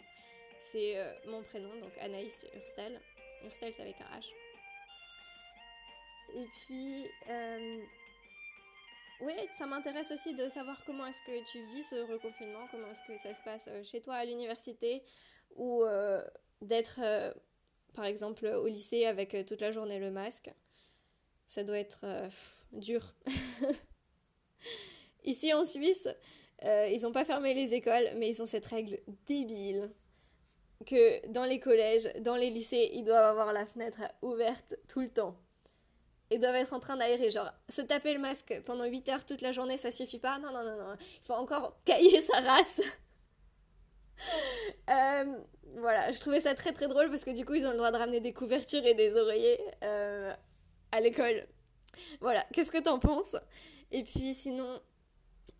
C'est 0.56 0.96
mon 1.26 1.42
prénom, 1.42 1.74
donc 1.80 1.90
Anaïs 1.98 2.46
Hurstel. 2.54 3.00
Hurstel, 3.44 3.72
c'est 3.74 3.82
avec 3.82 4.00
un 4.00 4.18
H. 4.18 4.28
Et 6.34 6.46
puis, 6.46 7.08
oui, 9.22 9.34
ça 9.52 9.66
m'intéresse 9.66 10.10
aussi 10.10 10.34
de 10.34 10.48
savoir 10.48 10.84
comment 10.84 11.06
est-ce 11.06 11.22
que 11.22 11.44
tu 11.44 11.64
vis 11.66 11.84
ce 11.84 11.94
reconfinement, 12.12 12.66
comment 12.72 12.88
est-ce 12.88 13.02
que 13.02 13.16
ça 13.18 13.32
se 13.32 13.42
passe 13.42 13.68
euh, 13.68 13.84
chez 13.84 14.00
toi 14.00 14.16
à 14.16 14.24
l'université 14.24 15.04
ou 15.54 15.84
euh, 15.84 16.20
d'être 16.60 16.98
euh, 17.00 17.32
par 17.94 18.04
exemple 18.04 18.46
au 18.46 18.66
lycée 18.66 19.06
avec 19.06 19.36
toute 19.46 19.60
la 19.60 19.70
journée 19.70 20.00
le 20.00 20.10
masque. 20.10 20.50
Ça 21.52 21.64
doit 21.64 21.78
être 21.78 22.06
dur. 22.72 23.14
Ici 25.24 25.52
en 25.52 25.64
Suisse, 25.64 26.08
ils 26.64 27.02
n'ont 27.02 27.12
pas 27.12 27.26
fermé 27.26 27.52
les 27.52 27.74
écoles, 27.74 28.08
mais 28.16 28.30
ils 28.30 28.40
ont 28.40 28.46
cette 28.46 28.64
règle 28.64 28.98
débile 29.26 29.90
que 30.86 31.26
dans 31.28 31.44
les 31.44 31.60
collèges, 31.60 32.10
dans 32.20 32.36
les 32.36 32.48
lycées, 32.48 32.90
ils 32.94 33.04
doivent 33.04 33.38
avoir 33.38 33.52
la 33.52 33.66
fenêtre 33.66 34.00
ouverte 34.22 34.76
tout 34.88 35.00
le 35.00 35.10
temps 35.10 35.36
et 36.30 36.38
doivent 36.38 36.54
être 36.54 36.72
en 36.72 36.80
train 36.80 36.96
d'aérer. 36.96 37.30
Genre, 37.30 37.52
se 37.68 37.82
taper 37.82 38.14
le 38.14 38.18
masque 38.18 38.62
pendant 38.64 38.86
8 38.86 39.08
heures 39.10 39.26
toute 39.26 39.42
la 39.42 39.52
journée, 39.52 39.76
ça 39.76 39.90
suffit 39.90 40.18
pas. 40.18 40.38
Non, 40.38 40.54
non, 40.54 40.64
non, 40.64 40.74
non. 40.74 40.96
Il 40.98 41.26
faut 41.26 41.34
encore 41.34 41.76
cailler 41.84 42.22
sa 42.22 42.40
race. 42.40 42.80
Euh, 44.90 45.24
voilà, 45.78 46.12
je 46.12 46.20
trouvais 46.20 46.38
ça 46.38 46.54
très 46.54 46.72
très 46.72 46.86
drôle 46.86 47.08
parce 47.08 47.24
que 47.24 47.30
du 47.30 47.44
coup, 47.44 47.54
ils 47.54 47.66
ont 47.66 47.70
le 47.70 47.76
droit 47.76 47.90
de 47.90 47.96
ramener 47.96 48.20
des 48.20 48.32
couvertures 48.32 48.84
et 48.84 48.94
des 48.94 49.16
oreillers 49.16 49.58
euh, 49.82 50.32
à 50.92 51.00
l'école. 51.00 51.46
Voilà, 52.20 52.46
qu'est-ce 52.52 52.70
que 52.70 52.78
t'en 52.78 52.98
penses? 52.98 53.36
Et 53.90 54.04
puis 54.04 54.32
sinon, 54.32 54.80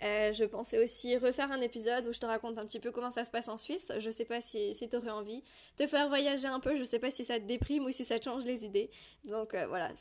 euh, 0.03 0.33
je 0.33 0.45
pensais 0.45 0.83
aussi 0.83 1.17
refaire 1.17 1.51
un 1.51 1.61
épisode 1.61 2.07
où 2.07 2.13
je 2.13 2.21
te 2.21 2.27
raconte 2.27 2.59
un 2.59 2.67
petit 2.67 2.81
peu 2.81 2.93
comment 2.93 3.11
ça 3.11 3.25
se 3.25 3.31
passe 3.31 3.49
en 3.49 3.57
Suisse. 3.57 3.93
Je 3.99 4.11
sais 4.11 4.25
pas 4.25 4.41
si, 4.41 4.75
si 4.75 4.89
t'aurais 4.89 5.11
envie. 5.11 5.43
Te 5.77 5.87
faire 5.87 6.09
voyager 6.09 6.49
un 6.49 6.61
peu, 6.61 6.77
je 6.77 6.85
sais 6.85 6.99
pas 6.99 7.11
si 7.11 7.25
ça 7.25 7.41
te 7.41 7.45
déprime 7.45 7.85
ou 7.85 7.91
si 7.91 8.05
ça 8.05 8.19
te 8.19 8.25
change 8.25 8.45
les 8.45 8.65
idées. 8.65 8.91
Donc 9.25 9.55
voilà, 9.69 9.93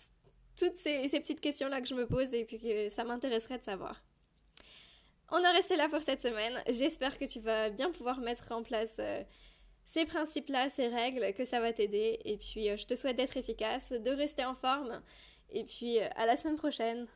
toutes 0.56 0.78
ces, 0.78 1.08
petites 1.10 1.42
questions-là 1.42 1.82
que 1.82 1.88
je 1.88 1.96
me 1.96 2.06
pose 2.06 2.34
et 2.34 2.46
puis 2.46 2.60
que 2.60 2.90
ça 2.90 3.04
m'intéresserait 3.04 3.58
de 3.58 3.64
savoir. 3.64 4.04
On 5.30 5.40
est 5.40 5.52
resté 5.52 5.76
là 5.76 5.88
pour 5.88 6.02
cette 6.02 6.22
semaine. 6.22 6.62
J'espère 6.70 7.18
que 7.18 7.26
tu 7.26 7.40
vas 7.40 7.70
bien 7.70 7.90
pouvoir 7.92 8.20
mettre 8.20 8.52
en 8.52 8.64
place 8.64 8.98
euh, 9.00 9.24
ces 9.86 10.06
principes-là, 10.06 10.70
ces 10.70 10.88
règles, 10.88 11.34
que 11.34 11.46
ça 11.46 11.60
va 11.60 11.74
t'aider. 11.74 12.20
Et 12.26 12.38
puis, 12.38 12.70
euh, 12.70 12.78
je 12.78 12.86
te 12.86 12.96
souhaite 12.96 13.18
d'être 13.18 13.38
efficace, 13.38 13.92
de 13.92 14.12
rester 14.12 14.46
en 14.46 14.56
forme. 14.56 15.02
Et 15.50 15.64
puis, 15.64 16.00
euh, 16.00 16.08
à 16.16 16.26
la 16.26 16.38
semaine 16.38 16.58
prochaine. 16.58 17.08